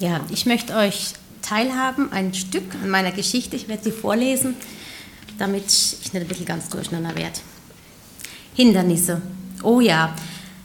Ja, 0.00 0.22
ich 0.30 0.46
möchte 0.46 0.74
euch 0.76 1.12
teilhaben, 1.42 2.10
ein 2.10 2.32
Stück 2.32 2.74
an 2.82 2.88
meiner 2.88 3.12
Geschichte. 3.12 3.54
Ich 3.54 3.68
werde 3.68 3.84
sie 3.84 3.92
vorlesen, 3.92 4.54
damit 5.38 5.66
ich 5.66 6.12
nicht 6.12 6.22
ein 6.22 6.28
bisschen 6.28 6.46
ganz 6.46 6.68
durcheinander 6.68 7.14
werde. 7.16 7.38
Hindernisse. 8.54 9.20
Oh 9.62 9.80
ja, 9.80 10.14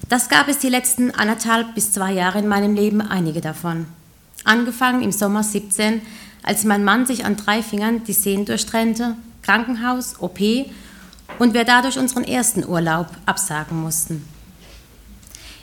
das 0.09 0.29
gab 0.29 0.47
es 0.47 0.59
die 0.59 0.69
letzten 0.69 1.11
anderthalb 1.11 1.75
bis 1.75 1.91
zwei 1.91 2.13
Jahre 2.13 2.39
in 2.39 2.47
meinem 2.47 2.75
Leben, 2.75 3.01
einige 3.01 3.41
davon. 3.41 3.85
Angefangen 4.43 5.01
im 5.01 5.11
Sommer 5.11 5.43
17, 5.43 6.01
als 6.43 6.63
mein 6.63 6.83
Mann 6.83 7.05
sich 7.05 7.25
an 7.25 7.35
drei 7.35 7.61
Fingern 7.61 8.03
die 8.03 8.13
Sehnen 8.13 8.45
durchtrennte, 8.45 9.15
Krankenhaus, 9.43 10.19
OP 10.19 10.39
und 11.37 11.53
wir 11.53 11.63
dadurch 11.63 11.97
unseren 11.97 12.23
ersten 12.23 12.65
Urlaub 12.65 13.07
absagen 13.25 13.79
mussten. 13.81 14.25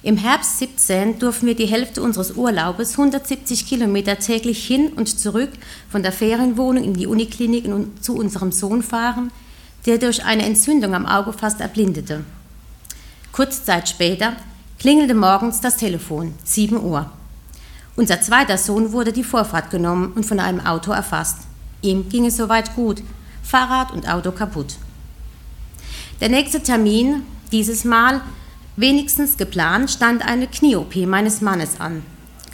Im 0.07 0.17
Herbst 0.17 0.61
17 0.61 1.19
durften 1.19 1.47
wir 1.49 1.57
die 1.57 1.67
Hälfte 1.67 2.01
unseres 2.01 2.37
Urlaubes 2.37 2.93
170 2.93 3.67
Kilometer 3.67 4.21
täglich 4.21 4.65
hin 4.65 4.93
und 4.93 5.09
zurück 5.09 5.51
von 5.91 6.05
der 6.05 6.13
Ferienwohnung 6.13 6.85
in 6.85 6.95
die 6.95 7.09
Uniklinik 7.09 7.65
und 7.65 8.05
zu 8.05 8.15
unserem 8.15 8.53
Sohn 8.53 8.85
fahren, 8.85 9.33
der 9.85 9.99
durch 9.99 10.25
eine 10.25 10.45
Entzündung 10.45 10.95
am 10.95 11.07
Auge 11.07 11.33
fast 11.33 11.61
erblindete. 11.61 12.23
Kurze 13.33 13.65
Zeit 13.65 13.89
später 13.89 14.35
klingelte 14.79 15.15
morgens 15.15 15.61
das 15.61 15.77
Telefon, 15.77 16.35
7 16.45 16.81
Uhr. 16.81 17.11
Unser 17.97 18.21
zweiter 18.21 18.59
Sohn 18.59 18.93
wurde 18.93 19.13
die 19.13 19.25
Vorfahrt 19.25 19.73
genommen 19.73 20.13
und 20.15 20.25
von 20.25 20.39
einem 20.39 20.61
Auto 20.61 20.93
erfasst. 20.93 21.49
Ihm 21.83 22.09
ging 22.09 22.27
es 22.27 22.37
soweit 22.37 22.77
gut, 22.77 23.03
Fahrrad 23.43 23.93
und 23.93 24.09
Auto 24.09 24.31
kaputt. 24.31 24.77
Der 26.21 26.29
nächste 26.29 26.63
Termin, 26.63 27.25
dieses 27.51 27.85
Mal 27.85 28.21
Wenigstens 28.77 29.39
geplant 29.39 29.91
stand 29.91 30.23
eine 30.23 30.47
Knie-OP 30.47 30.97
meines 31.07 31.41
Mannes 31.41 31.81
an. 31.81 32.03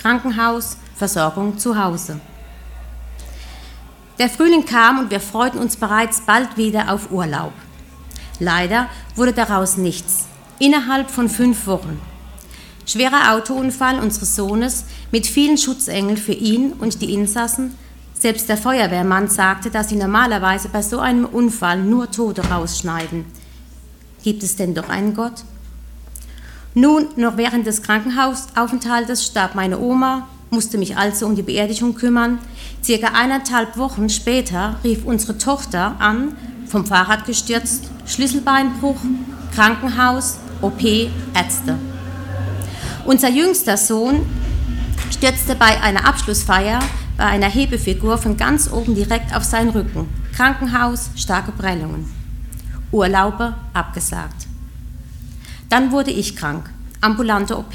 Krankenhaus, 0.01 0.77
Versorgung 0.95 1.59
zu 1.59 1.77
Hause. 1.83 2.21
Der 4.21 4.29
Frühling 4.29 4.65
kam 4.65 5.01
und 5.01 5.11
wir 5.11 5.19
freuten 5.19 5.59
uns 5.59 5.77
bereits 5.77 6.21
bald 6.21 6.57
wieder 6.57 6.93
auf 6.93 7.11
Urlaub. 7.11 7.53
Leider 8.39 8.89
wurde 9.17 9.33
daraus 9.33 9.77
nichts. 9.77 10.27
Innerhalb 10.61 11.11
von 11.11 11.29
fünf 11.29 11.67
Wochen. 11.67 12.01
Schwerer 12.87 13.35
Autounfall 13.35 13.99
unseres 13.99 14.37
Sohnes 14.37 14.85
mit 15.11 15.27
vielen 15.27 15.59
Schutzengeln 15.59 16.17
für 16.17 16.33
ihn 16.33 16.73
und 16.75 17.03
die 17.03 17.15
Insassen. 17.15 17.77
Selbst 18.15 18.49
der 18.49 18.57
Feuerwehrmann 18.57 19.29
sagte, 19.29 19.71
dass 19.71 19.89
sie 19.89 19.97
normalerweise 19.97 20.69
bei 20.69 20.83
so 20.83 21.01
einem 21.01 21.25
Unfall 21.25 21.81
nur 21.81 22.13
Tote 22.13 22.49
rausschneiden. 22.49 23.25
Gibt 24.23 24.45
es 24.45 24.55
denn 24.55 24.75
doch 24.75 24.89
einen 24.89 25.15
Gott? 25.15 25.43
Nun, 26.75 27.09
noch 27.17 27.37
während 27.37 27.67
des 27.67 27.83
Krankenhausaufenthaltes 27.83 29.27
starb 29.27 29.55
meine 29.55 29.79
Oma, 29.79 30.27
musste 30.51 30.79
mich 30.79 30.97
also 30.97 31.27
um 31.27 31.35
die 31.35 31.43
Beerdigung 31.43 31.95
kümmern. 31.95 32.39
Circa 32.83 33.09
eineinhalb 33.09 33.77
Wochen 33.77 34.09
später 34.09 34.77
rief 34.83 35.05
unsere 35.05 35.37
Tochter 35.37 35.97
an, 35.99 36.35
vom 36.67 36.87
Fahrrad 36.87 37.27
gestürzt, 37.27 37.91
Schlüsselbeinbruch, 38.07 38.97
Krankenhaus, 39.55 40.39
OP, 40.63 40.83
Ärzte. 41.35 41.79
Unser 43.05 43.29
jüngster 43.29 43.77
Sohn 43.77 44.25
stürzte 45.11 45.55
bei 45.55 45.81
einer 45.81 46.07
Abschlussfeier 46.07 46.81
bei 47.19 47.25
einer 47.25 47.49
Hebefigur 47.49 48.17
von 48.17 48.37
ganz 48.39 48.73
oben 48.73 48.95
direkt 48.95 49.35
auf 49.37 49.45
seinen 49.45 49.71
Rücken. 49.71 50.09
Krankenhaus, 50.35 51.11
starke 51.17 51.53
Prellungen. 51.53 52.11
Urlaube 52.91 53.55
abgesagt. 53.75 54.52
Dann 55.73 55.91
wurde 55.91 56.11
ich 56.11 56.37
krank, 56.37 56.69
ambulante 57.01 57.57
OP. 57.57 57.73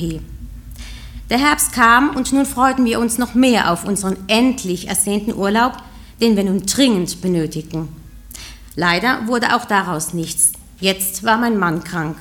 Der 1.31 1.39
Herbst 1.39 1.73
kam 1.73 2.11
und 2.11 2.31
nun 2.31 2.45
freuten 2.45 2.85
wir 2.85 2.99
uns 2.99 3.17
noch 3.17 3.33
mehr 3.33 3.71
auf 3.71 3.85
unseren 3.85 4.17
endlich 4.27 4.87
ersehnten 4.87 5.33
Urlaub, 5.33 5.77
den 6.21 6.37
wir 6.37 6.43
nun 6.43 6.63
dringend 6.67 7.21
benötigten. 7.23 7.87
Leider 8.75 9.25
wurde 9.25 9.55
auch 9.55 9.65
daraus 9.65 10.13
nichts. 10.13 10.51
Jetzt 10.79 11.23
war 11.23 11.39
mein 11.39 11.57
Mann 11.57 11.83
krank. 11.83 12.17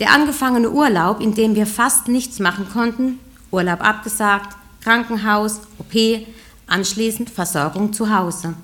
Der 0.00 0.14
angefangene 0.14 0.70
Urlaub, 0.70 1.20
in 1.20 1.34
dem 1.34 1.56
wir 1.56 1.66
fast 1.66 2.08
nichts 2.08 2.38
machen 2.38 2.66
konnten, 2.72 3.18
Urlaub 3.50 3.82
abgesagt, 3.82 4.56
Krankenhaus, 4.80 5.60
OP, 5.78 6.24
anschließend 6.66 7.28
Versorgung 7.28 7.92
zu 7.92 8.16
Hause. 8.16 8.54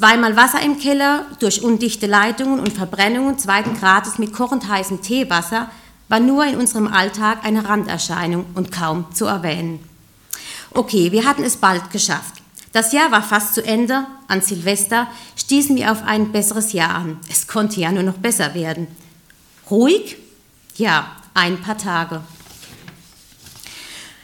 Zweimal 0.00 0.34
Wasser 0.34 0.62
im 0.62 0.78
Keller 0.78 1.26
durch 1.40 1.62
undichte 1.62 2.06
Leitungen 2.06 2.58
und 2.58 2.72
Verbrennungen 2.72 3.38
zweiten 3.38 3.78
Grades 3.78 4.16
mit 4.16 4.32
kochend 4.32 4.66
heißem 4.66 5.02
Teewasser 5.02 5.70
war 6.08 6.20
nur 6.20 6.46
in 6.46 6.56
unserem 6.56 6.88
Alltag 6.88 7.44
eine 7.44 7.68
Randerscheinung 7.68 8.46
und 8.54 8.72
kaum 8.72 9.04
zu 9.12 9.26
erwähnen. 9.26 9.78
Okay, 10.70 11.12
wir 11.12 11.26
hatten 11.26 11.44
es 11.44 11.58
bald 11.58 11.90
geschafft. 11.90 12.36
Das 12.72 12.94
Jahr 12.94 13.12
war 13.12 13.22
fast 13.22 13.54
zu 13.54 13.62
Ende. 13.62 14.06
An 14.26 14.40
Silvester 14.40 15.06
stießen 15.36 15.76
wir 15.76 15.92
auf 15.92 16.02
ein 16.02 16.32
besseres 16.32 16.72
Jahr 16.72 16.94
an. 16.94 17.18
Es 17.28 17.46
konnte 17.46 17.78
ja 17.82 17.92
nur 17.92 18.02
noch 18.02 18.16
besser 18.16 18.54
werden. 18.54 18.86
Ruhig? 19.70 20.16
Ja, 20.76 21.14
ein 21.34 21.60
paar 21.60 21.76
Tage. 21.76 22.22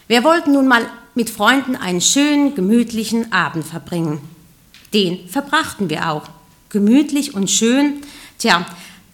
Wir 0.09 0.25
wollten 0.25 0.53
nun 0.53 0.69
mal 0.69 0.87
mit 1.15 1.29
Freunden 1.29 1.77
einen 1.77 2.01
schönen, 2.01 2.55
gemütlichen 2.55 3.31
Abend 3.31 3.67
verbringen. 3.67 4.36
Den 4.92 5.29
verbrachten 5.29 5.90
wir 5.90 6.11
auch. 6.11 6.29
Gemütlich 6.68 7.35
und 7.35 7.51
schön. 7.51 8.03
Tja, 8.38 8.66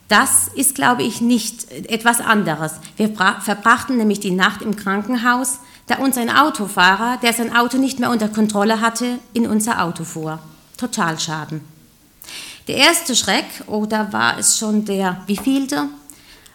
das 0.08 0.48
ist, 0.54 0.74
glaube 0.74 1.02
ich, 1.02 1.20
nicht 1.20 1.70
etwas 1.70 2.20
anderes. 2.20 2.72
Wir 2.96 3.08
verbrachten 3.08 3.96
nämlich 3.96 4.20
die 4.20 4.30
Nacht 4.30 4.62
im 4.62 4.76
Krankenhaus, 4.76 5.58
da 5.86 5.96
uns 5.96 6.16
ein 6.16 6.30
Autofahrer, 6.30 7.18
der 7.22 7.32
sein 7.32 7.54
Auto 7.54 7.78
nicht 7.78 7.98
mehr 7.98 8.10
unter 8.10 8.28
Kontrolle 8.28 8.80
hatte, 8.80 9.18
in 9.32 9.46
unser 9.46 9.82
Auto 9.82 10.04
fuhr. 10.04 10.38
Totalschaden. 10.76 11.62
Der 12.68 12.76
erste 12.76 13.16
Schreck, 13.16 13.46
oder 13.66 14.12
war 14.12 14.38
es 14.38 14.58
schon 14.58 14.84
der 14.84 15.22
wievielte, 15.26 15.88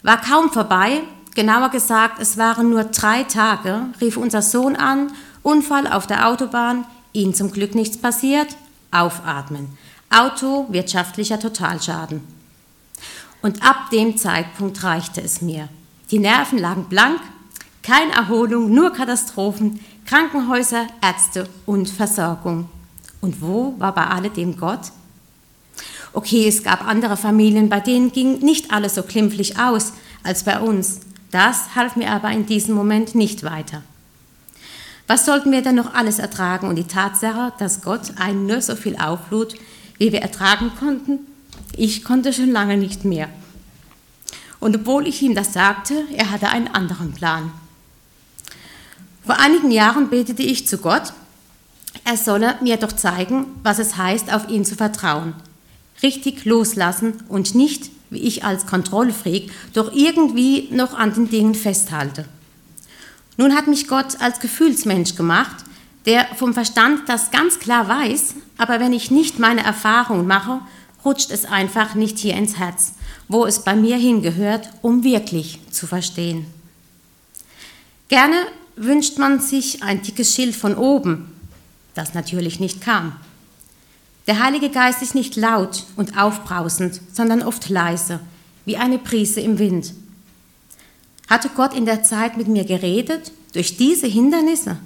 war 0.04 0.22
kaum 0.22 0.52
vorbei. 0.52 1.02
Genauer 1.36 1.70
gesagt, 1.70 2.22
es 2.22 2.38
waren 2.38 2.70
nur 2.70 2.86
drei 2.86 3.24
Tage, 3.24 3.88
rief 4.00 4.18
unser 4.18 4.42
Sohn 4.42 4.76
an, 4.76 5.12
Unfall 5.44 5.88
auf 5.88 6.08
der 6.08 6.28
Autobahn, 6.28 6.86
ihm 7.14 7.34
zum 7.34 7.52
Glück 7.52 7.76
nichts 7.76 7.98
passiert, 7.98 8.48
aufatmen. 8.92 9.78
Auto, 10.10 10.68
wirtschaftlicher 10.70 11.40
Totalschaden. 11.40 12.22
Und 13.42 13.64
ab 13.64 13.90
dem 13.92 14.18
Zeitpunkt 14.18 14.84
reichte 14.84 15.22
es 15.22 15.42
mir. 15.42 15.70
Die 16.12 16.20
Nerven 16.20 16.58
lagen 16.58 16.86
blank, 16.86 17.20
keine 17.84 18.14
Erholung, 18.14 18.74
nur 18.74 18.94
Katastrophen, 18.94 19.80
Krankenhäuser, 20.06 20.88
Ärzte 21.02 21.48
und 21.66 21.90
Versorgung. 21.90 22.70
Und 23.22 23.42
wo 23.42 23.76
war 23.78 23.94
bei 23.94 24.06
alledem 24.06 24.58
Gott? 24.58 24.92
Okay, 26.14 26.48
es 26.48 26.64
gab 26.64 26.88
andere 26.88 27.18
Familien, 27.18 27.70
bei 27.70 27.80
denen 27.80 28.12
ging 28.12 28.40
nicht 28.40 28.72
alles 28.72 28.96
so 28.96 29.04
klimpflich 29.04 29.60
aus 29.60 29.94
als 30.24 30.44
bei 30.44 30.60
uns. 30.60 31.02
Das 31.32 31.76
half 31.76 31.96
mir 31.96 32.12
aber 32.12 32.32
in 32.32 32.46
diesem 32.46 32.74
Moment 32.74 33.16
nicht 33.16 33.44
weiter. 33.44 33.84
Was 35.08 35.26
sollten 35.26 35.52
wir 35.54 35.62
denn 35.62 35.76
noch 35.76 35.94
alles 35.94 36.20
ertragen? 36.20 36.68
Und 36.68 36.76
die 36.76 36.84
Tatsache, 36.84 37.54
dass 37.60 37.82
Gott 37.82 38.18
einen 38.18 38.46
nur 38.46 38.62
so 38.62 38.76
viel 38.76 38.98
auflud, 38.98 39.56
wie 39.98 40.12
wir 40.12 40.22
ertragen 40.22 40.72
konnten, 40.78 41.20
ich 41.76 42.04
konnte 42.04 42.34
schon 42.34 42.52
lange 42.52 42.78
nicht 42.78 43.06
mehr. 43.06 43.30
Und 44.60 44.76
obwohl 44.76 45.08
ich 45.08 45.22
ihm 45.22 45.34
das 45.36 45.54
sagte, 45.54 46.04
er 46.16 46.32
hatte 46.32 46.50
einen 46.50 46.68
anderen 46.68 47.14
Plan. 47.14 47.52
Vor 49.26 49.40
einigen 49.40 49.72
Jahren 49.72 50.10
betete 50.10 50.44
ich 50.44 50.68
zu 50.68 50.78
Gott, 50.78 51.14
er 52.04 52.18
solle 52.18 52.56
mir 52.62 52.78
doch 52.78 52.92
zeigen, 52.92 53.46
was 53.64 53.80
es 53.80 53.98
heißt, 53.98 54.34
auf 54.34 54.50
ihn 54.50 54.66
zu 54.66 54.76
vertrauen. 54.76 55.34
Richtig 56.02 56.46
loslassen 56.46 57.24
und 57.28 57.56
nicht, 57.56 57.90
wie 58.10 58.20
ich 58.20 58.44
als 58.44 58.66
Kontrollfreak, 58.66 59.52
doch 59.74 59.92
irgendwie 59.94 60.70
noch 60.72 60.94
an 60.94 61.14
den 61.14 61.30
Dingen 61.30 61.56
festhalte. 61.56 62.26
Nun 63.38 63.56
hat 63.56 63.68
mich 63.68 63.88
Gott 63.88 64.20
als 64.20 64.40
Gefühlsmensch 64.40 65.16
gemacht, 65.16 65.64
der 66.06 66.26
vom 66.36 66.54
Verstand 66.54 67.08
das 67.08 67.32
ganz 67.32 67.60
klar 67.60 67.88
weiß, 67.88 68.36
aber 68.58 68.80
wenn 68.80 68.94
ich 68.94 69.12
nicht 69.12 69.40
meine 69.40 69.64
Erfahrung 69.64 70.26
mache, 70.26 70.60
rutscht 71.06 71.32
es 71.32 71.46
einfach 71.46 71.96
nicht 71.96 72.18
hier 72.18 72.34
ins 72.34 72.58
Herz, 72.58 72.94
wo 73.28 73.46
es 73.46 73.64
bei 73.64 73.76
mir 73.76 73.98
hingehört, 73.98 74.70
um 74.82 75.04
wirklich 75.04 75.60
zu 75.72 75.86
verstehen. 75.86 76.48
Gerne 78.10 78.36
wünscht 78.76 79.18
man 79.18 79.40
sich 79.40 79.84
ein 79.84 80.02
dickes 80.02 80.34
Schild 80.34 80.56
von 80.56 80.76
oben, 80.76 81.32
das 81.94 82.14
natürlich 82.14 82.60
nicht 82.60 82.82
kam. 82.82 83.16
Der 84.28 84.44
Heilige 84.44 84.70
Geist 84.70 85.02
ist 85.02 85.16
nicht 85.16 85.36
laut 85.36 85.84
und 85.96 86.18
aufbrausend, 86.18 87.02
sondern 87.14 87.42
oft 87.44 87.70
leise, 87.70 88.20
wie 88.66 88.78
eine 88.78 88.98
Prise 88.98 89.42
im 89.42 89.60
Wind. 89.60 89.94
Hatte 91.28 91.50
Gott 91.50 91.74
in 91.74 91.86
der 91.86 92.04
Zeit 92.04 92.38
mit 92.38 92.48
mir 92.48 92.64
geredet 92.64 93.32
durch 93.54 93.78
diese 93.78 94.08
Hindernisse? 94.08 94.78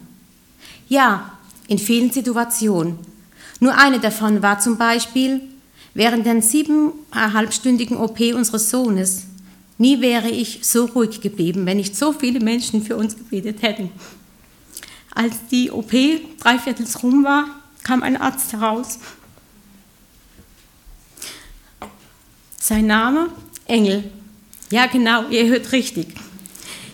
Ja, 0.89 1.38
in 1.67 1.77
vielen 1.77 2.12
Situationen. 2.12 2.97
Nur 3.60 3.77
eine 3.77 3.99
davon 3.99 4.41
war 4.41 4.60
zum 4.60 4.77
Beispiel 4.77 5.41
während 5.93 6.25
der 6.25 6.41
siebeneinhalbstündigen 6.41 7.97
OP 7.97 8.19
unseres 8.34 8.69
Sohnes. 8.69 9.25
Nie 9.77 10.01
wäre 10.01 10.30
ich 10.30 10.60
so 10.63 10.86
ruhig 10.86 11.21
geblieben, 11.21 11.65
wenn 11.65 11.77
nicht 11.77 11.95
so 11.95 12.13
viele 12.13 12.39
Menschen 12.39 12.84
für 12.84 12.95
uns 12.95 13.15
gebetet 13.15 13.62
hätten. 13.62 13.91
Als 15.13 15.36
die 15.51 15.71
OP 15.71 15.91
dreiviertels 16.39 17.04
rum 17.04 17.23
war, 17.23 17.45
kam 17.84 18.04
ein 18.04 18.17
Arzt 18.17 18.54
heraus. 18.54 18.99
Sein 22.60 22.88
Name? 22.88 23.30
Engel. 23.65 24.12
Ja, 24.69 24.86
genau, 24.86 25.27
ihr 25.30 25.47
hört 25.47 25.71
richtig. 25.71 26.08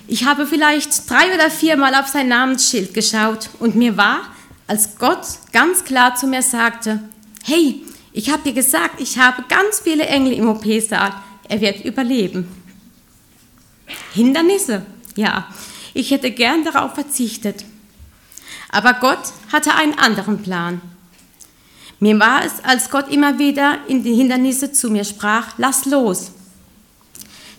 Ich 0.10 0.26
habe 0.26 0.48
vielleicht 0.48 1.10
drei 1.10 1.36
oder 1.36 1.52
viermal 1.52 1.94
auf 1.94 2.08
sein 2.08 2.30
Namensschild 2.30 2.94
geschaut 2.94 3.50
und 3.60 3.76
mir 3.76 3.98
war, 3.98 4.22
als 4.66 4.98
Gott 4.98 5.26
ganz 5.52 5.84
klar 5.84 6.16
zu 6.16 6.28
mir 6.28 6.42
sagte, 6.42 7.02
hey, 7.44 7.84
ich 8.14 8.30
habe 8.30 8.44
dir 8.44 8.54
gesagt, 8.54 9.02
ich 9.02 9.18
habe 9.18 9.44
ganz 9.50 9.82
viele 9.84 10.06
Engel 10.06 10.34
im 10.34 10.48
OP-Saal, 10.48 11.14
er 11.50 11.62
wird 11.62 11.84
überleben. 11.84 12.48
Hindernisse, 14.14 14.86
ja, 15.16 15.48
ich 15.94 16.12
hätte 16.12 16.32
gern 16.32 16.64
darauf 16.64 16.94
verzichtet. 16.94 17.66
Aber 18.70 18.94
Gott 18.94 19.34
hatte 19.52 19.76
einen 19.76 19.98
anderen 20.00 20.42
Plan. 20.42 20.82
Mir 22.00 22.18
war 22.20 22.46
es, 22.46 22.64
als 22.64 22.90
Gott 22.90 23.10
immer 23.10 23.40
wieder 23.40 23.80
in 23.88 24.04
die 24.04 24.14
Hindernisse 24.14 24.72
zu 24.72 24.90
mir 24.90 25.04
sprach, 25.04 25.54
lass 25.58 25.86
los. 25.86 26.32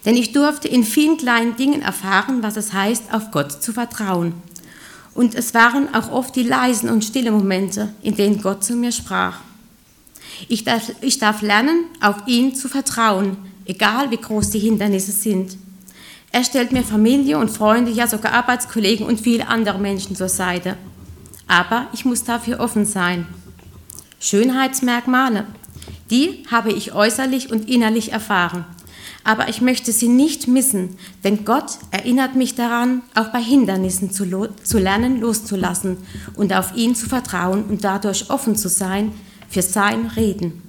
Denn 0.04 0.16
ich 0.16 0.32
durfte 0.32 0.68
in 0.68 0.84
vielen 0.84 1.16
kleinen 1.16 1.56
Dingen 1.56 1.82
erfahren, 1.82 2.42
was 2.42 2.56
es 2.56 2.72
heißt, 2.72 3.12
auf 3.12 3.30
Gott 3.30 3.62
zu 3.62 3.72
vertrauen. 3.72 4.34
Und 5.14 5.34
es 5.34 5.54
waren 5.54 5.92
auch 5.94 6.12
oft 6.12 6.36
die 6.36 6.44
leisen 6.44 6.88
und 6.88 7.04
stillen 7.04 7.34
Momente, 7.34 7.92
in 8.02 8.14
denen 8.14 8.40
Gott 8.40 8.62
zu 8.62 8.74
mir 8.74 8.92
sprach. 8.92 9.40
Ich 10.48 10.62
darf, 10.62 10.92
ich 11.00 11.18
darf 11.18 11.42
lernen, 11.42 11.86
auf 12.00 12.16
ihn 12.26 12.54
zu 12.54 12.68
vertrauen, 12.68 13.36
egal 13.64 14.10
wie 14.12 14.18
groß 14.18 14.50
die 14.50 14.60
Hindernisse 14.60 15.10
sind. 15.10 15.56
Er 16.30 16.44
stellt 16.44 16.70
mir 16.70 16.84
Familie 16.84 17.38
und 17.38 17.50
Freunde, 17.50 17.90
ja 17.90 18.06
sogar 18.06 18.32
Arbeitskollegen 18.34 19.06
und 19.06 19.20
viele 19.20 19.48
andere 19.48 19.78
Menschen 19.78 20.14
zur 20.14 20.28
Seite. 20.28 20.76
Aber 21.48 21.88
ich 21.92 22.04
muss 22.04 22.22
dafür 22.22 22.60
offen 22.60 22.84
sein. 22.84 23.26
Schönheitsmerkmale, 24.20 25.46
die 26.10 26.44
habe 26.50 26.72
ich 26.72 26.92
äußerlich 26.92 27.50
und 27.50 27.68
innerlich 27.68 28.12
erfahren 28.12 28.64
aber 29.28 29.50
ich 29.50 29.60
möchte 29.60 29.92
sie 29.92 30.08
nicht 30.08 30.48
missen, 30.48 30.96
denn 31.22 31.44
Gott 31.44 31.72
erinnert 31.90 32.34
mich 32.34 32.54
daran, 32.54 33.02
auch 33.14 33.28
bei 33.28 33.42
Hindernissen 33.42 34.10
zu, 34.10 34.24
zu 34.64 34.78
lernen, 34.78 35.20
loszulassen 35.20 35.98
und 36.34 36.54
auf 36.54 36.74
ihn 36.74 36.94
zu 36.94 37.10
vertrauen 37.10 37.64
und 37.64 37.84
dadurch 37.84 38.30
offen 38.30 38.56
zu 38.56 38.70
sein 38.70 39.12
für 39.50 39.60
sein 39.60 40.06
Reden. 40.06 40.62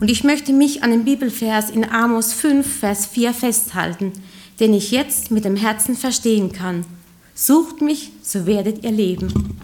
Und 0.00 0.10
ich 0.10 0.24
möchte 0.24 0.54
mich 0.54 0.82
an 0.82 0.92
dem 0.92 1.04
Bibelvers 1.04 1.68
in 1.68 1.84
Amos 1.84 2.32
5, 2.32 2.66
Vers 2.66 3.04
4 3.04 3.34
festhalten, 3.34 4.12
den 4.60 4.72
ich 4.72 4.90
jetzt 4.90 5.30
mit 5.30 5.44
dem 5.44 5.56
Herzen 5.56 5.94
verstehen 5.94 6.52
kann. 6.52 6.86
Sucht 7.34 7.82
mich, 7.82 8.12
so 8.22 8.46
werdet 8.46 8.82
ihr 8.82 8.92
leben. 8.92 9.58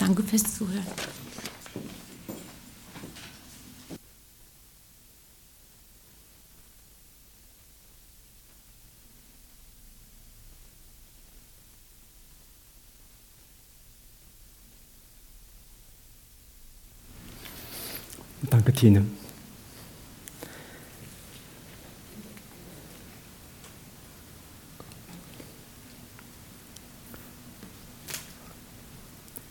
Danke 0.00 0.24
fürs 0.24 0.56
Zuhören. 0.56 1.11
Danke, 18.82 18.98
Tine. 18.98 19.06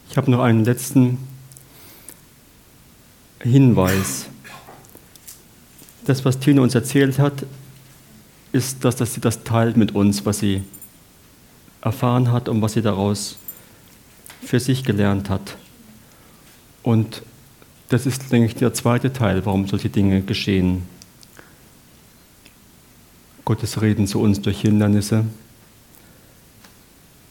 Ich 0.10 0.18
habe 0.18 0.30
noch 0.30 0.42
einen 0.42 0.66
letzten 0.66 1.18
Hinweis. 3.40 4.26
Das, 6.06 6.26
was 6.26 6.40
Tine 6.40 6.62
uns 6.62 6.76
erzählt 6.76 7.18
hat, 7.18 7.46
ist, 8.52 8.84
dass, 8.84 8.98
dass 8.98 9.14
sie 9.14 9.22
das 9.22 9.46
teilt 9.46 9.78
mit 9.78 9.96
uns, 9.96 10.26
was 10.26 10.40
sie 10.40 10.64
erfahren 11.80 12.34
hat 12.34 12.50
und 12.50 12.62
was 12.62 12.74
sie 12.74 12.82
daraus 12.82 13.38
für 14.44 14.60
sich 14.60 14.84
gelernt 14.84 15.30
hat. 15.30 15.56
Und 16.84 17.24
das 17.92 18.06
ist, 18.06 18.32
denke 18.32 18.48
ich, 18.48 18.56
der 18.56 18.74
zweite 18.74 19.12
Teil, 19.12 19.46
warum 19.46 19.68
solche 19.68 19.90
Dinge 19.90 20.22
geschehen. 20.22 20.84
Gottes 23.44 23.82
Reden 23.82 24.08
zu 24.08 24.22
uns 24.22 24.42
durch 24.42 24.62
Hindernisse. 24.62 25.26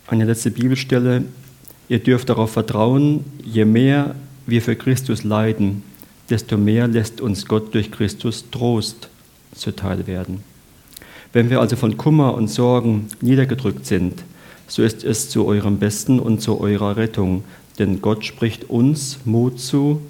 Eine 0.06 0.24
letzte 0.24 0.50
Bibelstelle. 0.50 1.24
Ihr 1.88 2.00
dürft 2.00 2.28
darauf 2.28 2.52
vertrauen, 2.52 3.24
je 3.42 3.64
mehr 3.64 4.14
wir 4.46 4.60
für 4.60 4.76
Christus 4.76 5.24
leiden, 5.24 5.82
desto 6.28 6.58
mehr 6.58 6.88
lässt 6.88 7.20
uns 7.20 7.46
Gott 7.46 7.74
durch 7.74 7.90
Christus 7.90 8.44
Trost 8.50 9.08
zuteil 9.54 10.06
werden. 10.06 10.42
Wenn 11.32 11.48
wir 11.48 11.60
also 11.60 11.76
von 11.76 11.96
Kummer 11.96 12.34
und 12.34 12.48
Sorgen 12.48 13.08
niedergedrückt 13.20 13.86
sind, 13.86 14.24
so 14.66 14.82
ist 14.82 15.04
es 15.04 15.30
zu 15.30 15.46
eurem 15.46 15.78
Besten 15.78 16.20
und 16.20 16.40
zu 16.40 16.60
eurer 16.60 16.96
Rettung, 16.96 17.44
denn 17.78 18.02
Gott 18.02 18.24
spricht 18.24 18.68
uns 18.68 19.18
Mut 19.24 19.58
zu 19.58 20.02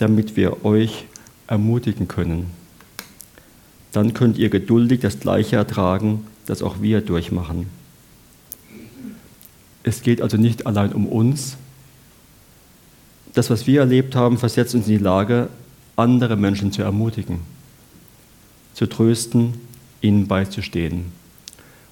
damit 0.00 0.36
wir 0.36 0.64
euch 0.64 1.04
ermutigen 1.46 2.08
können. 2.08 2.50
Dann 3.92 4.14
könnt 4.14 4.38
ihr 4.38 4.48
geduldig 4.48 5.00
das 5.00 5.20
Gleiche 5.20 5.56
ertragen, 5.56 6.26
das 6.46 6.62
auch 6.62 6.80
wir 6.80 7.00
durchmachen. 7.00 7.66
Es 9.82 10.02
geht 10.02 10.22
also 10.22 10.36
nicht 10.36 10.66
allein 10.66 10.92
um 10.92 11.06
uns. 11.06 11.56
Das, 13.34 13.50
was 13.50 13.66
wir 13.66 13.80
erlebt 13.80 14.14
haben, 14.14 14.38
versetzt 14.38 14.74
uns 14.74 14.86
in 14.86 14.98
die 14.98 15.02
Lage, 15.02 15.48
andere 15.96 16.36
Menschen 16.36 16.72
zu 16.72 16.82
ermutigen, 16.82 17.40
zu 18.74 18.86
trösten, 18.86 19.54
ihnen 20.00 20.28
beizustehen. 20.28 21.06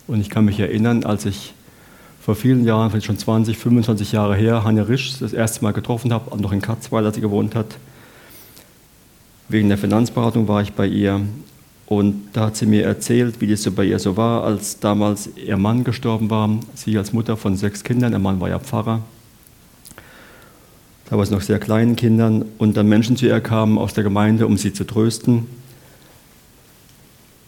Und 0.07 0.21
ich 0.21 0.31
kann 0.31 0.45
mich 0.45 0.59
erinnern, 0.59 1.05
als 1.05 1.27
ich 1.27 1.53
vor 2.21 2.35
vielen 2.35 2.65
Jahren, 2.65 2.91
vielleicht 2.91 3.07
schon 3.07 3.19
20, 3.19 3.57
25 3.59 4.13
Jahre 4.13 4.37
her, 4.37 4.65
Hanne 4.65 4.89
Risch 4.89 5.19
das 5.19 5.33
erste 5.33 5.63
Mal 5.63 5.73
getroffen 5.73 6.13
habe, 6.13 6.37
noch 6.41 6.53
in 6.53 6.61
Katzweiler, 6.61 7.07
als 7.07 7.17
sie 7.17 7.21
gewohnt 7.21 7.55
hat, 7.55 7.77
Wegen 9.49 9.69
der 9.69 9.79
Finanzberatung 9.79 10.47
war 10.47 10.61
ich 10.61 10.75
bei 10.75 10.87
ihr 10.87 11.23
und 11.87 12.29
da 12.35 12.47
hat 12.47 12.57
sie 12.57 12.67
mir 12.67 12.85
erzählt, 12.85 13.41
wie 13.41 13.47
das 13.47 13.63
so 13.63 13.73
bei 13.73 13.85
ihr 13.85 13.99
so 13.99 14.19
war, 14.19 14.45
als 14.45 14.79
damals 14.79 15.31
ihr 15.37 15.57
Mann 15.57 15.85
gestorben 15.85 16.29
war. 16.29 16.51
Sie 16.75 16.99
als 16.99 17.15
Mutter 17.15 17.39
von 17.39 17.57
sechs 17.57 17.83
Kindern, 17.83 18.13
ihr 18.13 18.19
Mann 18.19 18.41
war 18.41 18.51
ja 18.51 18.59
Pfarrer, 18.59 19.01
damals 21.09 21.31
noch 21.31 21.41
sehr 21.41 21.59
kleinen 21.59 21.97
Kindern 21.97 22.45
und 22.59 22.77
dann 22.77 22.89
Menschen 22.89 23.17
zu 23.17 23.25
ihr 23.25 23.41
kamen 23.41 23.79
aus 23.79 23.95
der 23.95 24.05
Gemeinde, 24.05 24.47
um 24.47 24.59
sie 24.59 24.75
zu 24.75 24.85
trösten. 24.85 25.47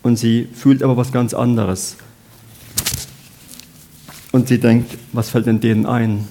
Und 0.03 0.17
sie 0.17 0.49
fühlt 0.55 0.83
aber 0.83 0.97
was 0.97 1.13
ganz 1.13 1.35
anderes. 1.35 1.99
Und 4.33 4.49
sie 4.49 4.59
denkt, 4.59 4.97
was 5.13 5.29
fällt 5.29 5.45
denn 5.45 5.61
denen 5.61 5.85
ein? 5.85 6.27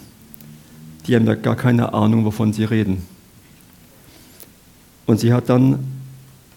Die 1.06 1.16
haben 1.16 1.28
ja 1.28 1.36
gar 1.36 1.56
keine 1.56 1.94
Ahnung, 1.94 2.26
wovon 2.26 2.54
sie 2.54 2.64
reden. 2.64 3.04
Und 5.10 5.20
sie 5.20 5.34
hat 5.34 5.50
dann, 5.50 5.80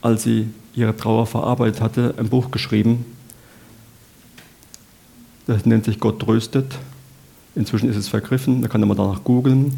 als 0.03 0.25
sie 0.25 0.47
ihre 0.75 0.95
Trauer 0.95 1.25
verarbeitet 1.25 1.81
hatte, 1.81 2.15
ein 2.19 2.29
Buch 2.29 2.51
geschrieben. 2.51 3.07
Das 5.47 5.65
nennt 5.65 5.87
sich 5.87 5.99
Gott 5.99 6.21
tröstet. 6.21 6.67
Inzwischen 7.55 7.89
ist 7.89 7.97
es 7.97 8.09
vergriffen, 8.09 8.61
da 8.61 8.69
kann 8.69 8.87
man 8.87 8.95
danach 8.95 9.25
googeln. 9.25 9.73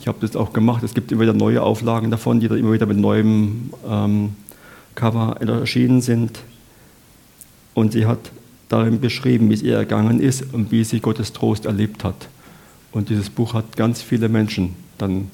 Ich 0.00 0.08
habe 0.08 0.18
das 0.20 0.34
auch 0.34 0.52
gemacht. 0.52 0.82
Es 0.82 0.92
gibt 0.92 1.12
immer 1.12 1.20
wieder 1.20 1.34
neue 1.34 1.62
Auflagen 1.62 2.10
davon, 2.10 2.40
die 2.40 2.48
dann 2.48 2.58
immer 2.58 2.72
wieder 2.72 2.86
mit 2.86 2.96
neuem 2.98 3.72
ähm, 3.88 4.34
Cover 4.96 5.36
erschienen 5.40 6.00
sind. 6.00 6.40
Und 7.74 7.92
sie 7.92 8.06
hat 8.06 8.32
darin 8.68 9.00
beschrieben, 9.00 9.50
wie 9.50 9.54
es 9.54 9.62
ihr 9.62 9.76
ergangen 9.76 10.18
ist 10.18 10.52
und 10.52 10.72
wie 10.72 10.82
sie 10.82 10.98
Gottes 10.98 11.32
Trost 11.32 11.64
erlebt 11.64 12.02
hat. 12.02 12.26
Und 12.90 13.08
dieses 13.08 13.30
Buch 13.30 13.54
hat 13.54 13.76
ganz 13.76 14.02
viele 14.02 14.28
Menschen 14.28 14.74
dann 14.98 15.30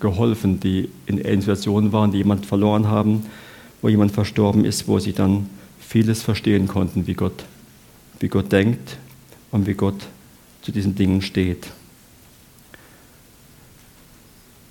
geholfen, 0.00 0.58
die 0.58 0.88
in 1.06 1.40
Situationen 1.40 1.92
waren, 1.92 2.12
die 2.12 2.18
jemand 2.18 2.46
verloren 2.46 2.88
haben, 2.88 3.26
wo 3.82 3.88
jemand 3.88 4.12
verstorben 4.12 4.64
ist, 4.64 4.88
wo 4.88 4.98
sie 4.98 5.12
dann 5.12 5.50
vieles 5.80 6.22
verstehen 6.22 6.66
konnten, 6.66 7.06
wie 7.06 7.14
Gott, 7.14 7.44
wie 8.20 8.28
Gott 8.28 8.50
denkt 8.52 8.96
und 9.50 9.66
wie 9.66 9.74
Gott 9.74 10.06
zu 10.62 10.72
diesen 10.72 10.94
Dingen 10.94 11.20
steht. 11.20 11.66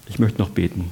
Ich 0.07 0.17
möchte 0.17 0.39
noch 0.39 0.49
beten. 0.49 0.91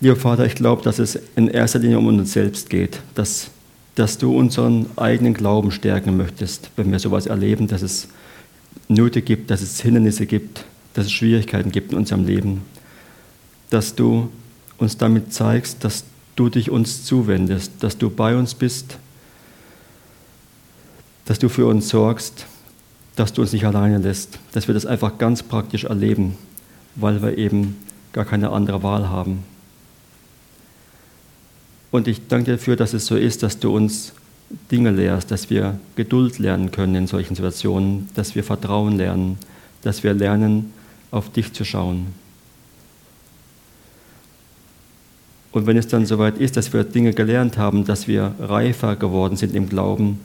Lieber 0.00 0.16
Vater, 0.16 0.46
ich 0.46 0.54
glaube, 0.54 0.82
dass 0.82 0.98
es 0.98 1.18
in 1.34 1.48
erster 1.48 1.80
Linie 1.80 1.98
um 1.98 2.06
uns 2.06 2.32
selbst 2.32 2.70
geht, 2.70 3.00
dass, 3.14 3.50
dass 3.96 4.16
du 4.16 4.36
unseren 4.36 4.86
eigenen 4.96 5.34
Glauben 5.34 5.72
stärken 5.72 6.16
möchtest, 6.16 6.70
wenn 6.76 6.92
wir 6.92 7.00
sowas 7.00 7.26
erleben, 7.26 7.66
dass 7.66 7.82
es 7.82 8.08
Nöte 8.88 9.22
gibt, 9.22 9.50
dass 9.50 9.60
es 9.60 9.80
Hindernisse 9.80 10.26
gibt, 10.26 10.64
dass 10.94 11.06
es 11.06 11.12
Schwierigkeiten 11.12 11.70
gibt 11.70 11.92
in 11.92 11.98
unserem 11.98 12.24
Leben, 12.24 12.62
dass 13.70 13.94
du 13.94 14.30
uns 14.78 14.96
damit 14.96 15.32
zeigst, 15.32 15.84
dass 15.84 16.04
du 16.36 16.48
dich 16.48 16.70
uns 16.70 17.04
zuwendest, 17.04 17.72
dass 17.80 17.98
du 17.98 18.10
bei 18.10 18.36
uns 18.36 18.54
bist, 18.54 18.98
dass 21.26 21.38
du 21.38 21.48
für 21.48 21.66
uns 21.66 21.88
sorgst, 21.88 22.46
dass 23.16 23.32
du 23.32 23.42
uns 23.42 23.52
nicht 23.52 23.66
alleine 23.66 23.98
lässt, 23.98 24.38
dass 24.52 24.68
wir 24.68 24.74
das 24.74 24.86
einfach 24.86 25.18
ganz 25.18 25.42
praktisch 25.42 25.84
erleben, 25.84 26.38
weil 26.94 27.20
wir 27.20 27.36
eben 27.36 27.76
gar 28.12 28.24
keine 28.24 28.50
andere 28.50 28.82
Wahl 28.82 29.08
haben. 29.10 29.44
Und 31.90 32.06
ich 32.06 32.28
danke 32.28 32.46
dir 32.46 32.56
dafür, 32.56 32.76
dass 32.76 32.94
es 32.94 33.06
so 33.06 33.16
ist, 33.16 33.42
dass 33.42 33.58
du 33.58 33.74
uns 33.74 34.12
Dinge 34.70 34.90
lehrst, 34.90 35.30
dass 35.30 35.50
wir 35.50 35.78
Geduld 35.96 36.38
lernen 36.38 36.70
können 36.70 36.94
in 36.94 37.06
solchen 37.06 37.34
Situationen, 37.34 38.08
dass 38.14 38.34
wir 38.34 38.44
Vertrauen 38.44 38.96
lernen, 38.96 39.38
dass 39.82 40.02
wir 40.02 40.14
lernen, 40.14 40.72
auf 41.10 41.30
dich 41.30 41.52
zu 41.52 41.64
schauen. 41.64 42.08
Und 45.52 45.66
wenn 45.66 45.76
es 45.76 45.88
dann 45.88 46.06
soweit 46.06 46.38
ist, 46.38 46.56
dass 46.56 46.72
wir 46.72 46.84
Dinge 46.84 47.12
gelernt 47.12 47.56
haben, 47.56 47.84
dass 47.84 48.06
wir 48.06 48.34
reifer 48.38 48.96
geworden 48.96 49.36
sind 49.36 49.54
im 49.54 49.68
Glauben, 49.68 50.20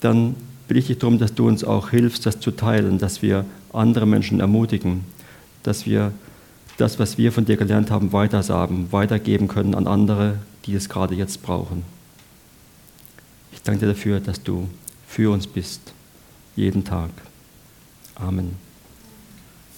dann 0.00 0.34
bitte 0.68 0.80
ich 0.80 0.86
dich 0.88 0.98
darum, 0.98 1.18
dass 1.18 1.34
du 1.34 1.48
uns 1.48 1.64
auch 1.64 1.90
hilfst, 1.90 2.26
das 2.26 2.40
zu 2.40 2.50
teilen, 2.50 2.98
dass 2.98 3.22
wir 3.22 3.44
andere 3.72 4.06
Menschen 4.06 4.40
ermutigen, 4.40 5.04
dass 5.62 5.86
wir 5.86 6.12
das, 6.76 6.98
was 6.98 7.16
wir 7.16 7.32
von 7.32 7.46
dir 7.46 7.56
gelernt 7.56 7.90
haben, 7.90 8.12
weitersagen, 8.12 8.92
weitergeben 8.92 9.48
können 9.48 9.74
an 9.74 9.86
andere, 9.86 10.38
die 10.66 10.74
es 10.74 10.88
gerade 10.88 11.14
jetzt 11.14 11.42
brauchen. 11.42 11.95
Danke 13.66 13.80
dir 13.80 13.94
dafür, 13.94 14.20
dass 14.20 14.40
du 14.40 14.68
für 15.08 15.32
uns 15.32 15.44
bist, 15.44 15.80
jeden 16.54 16.84
Tag. 16.84 17.10
Amen. 18.14 18.65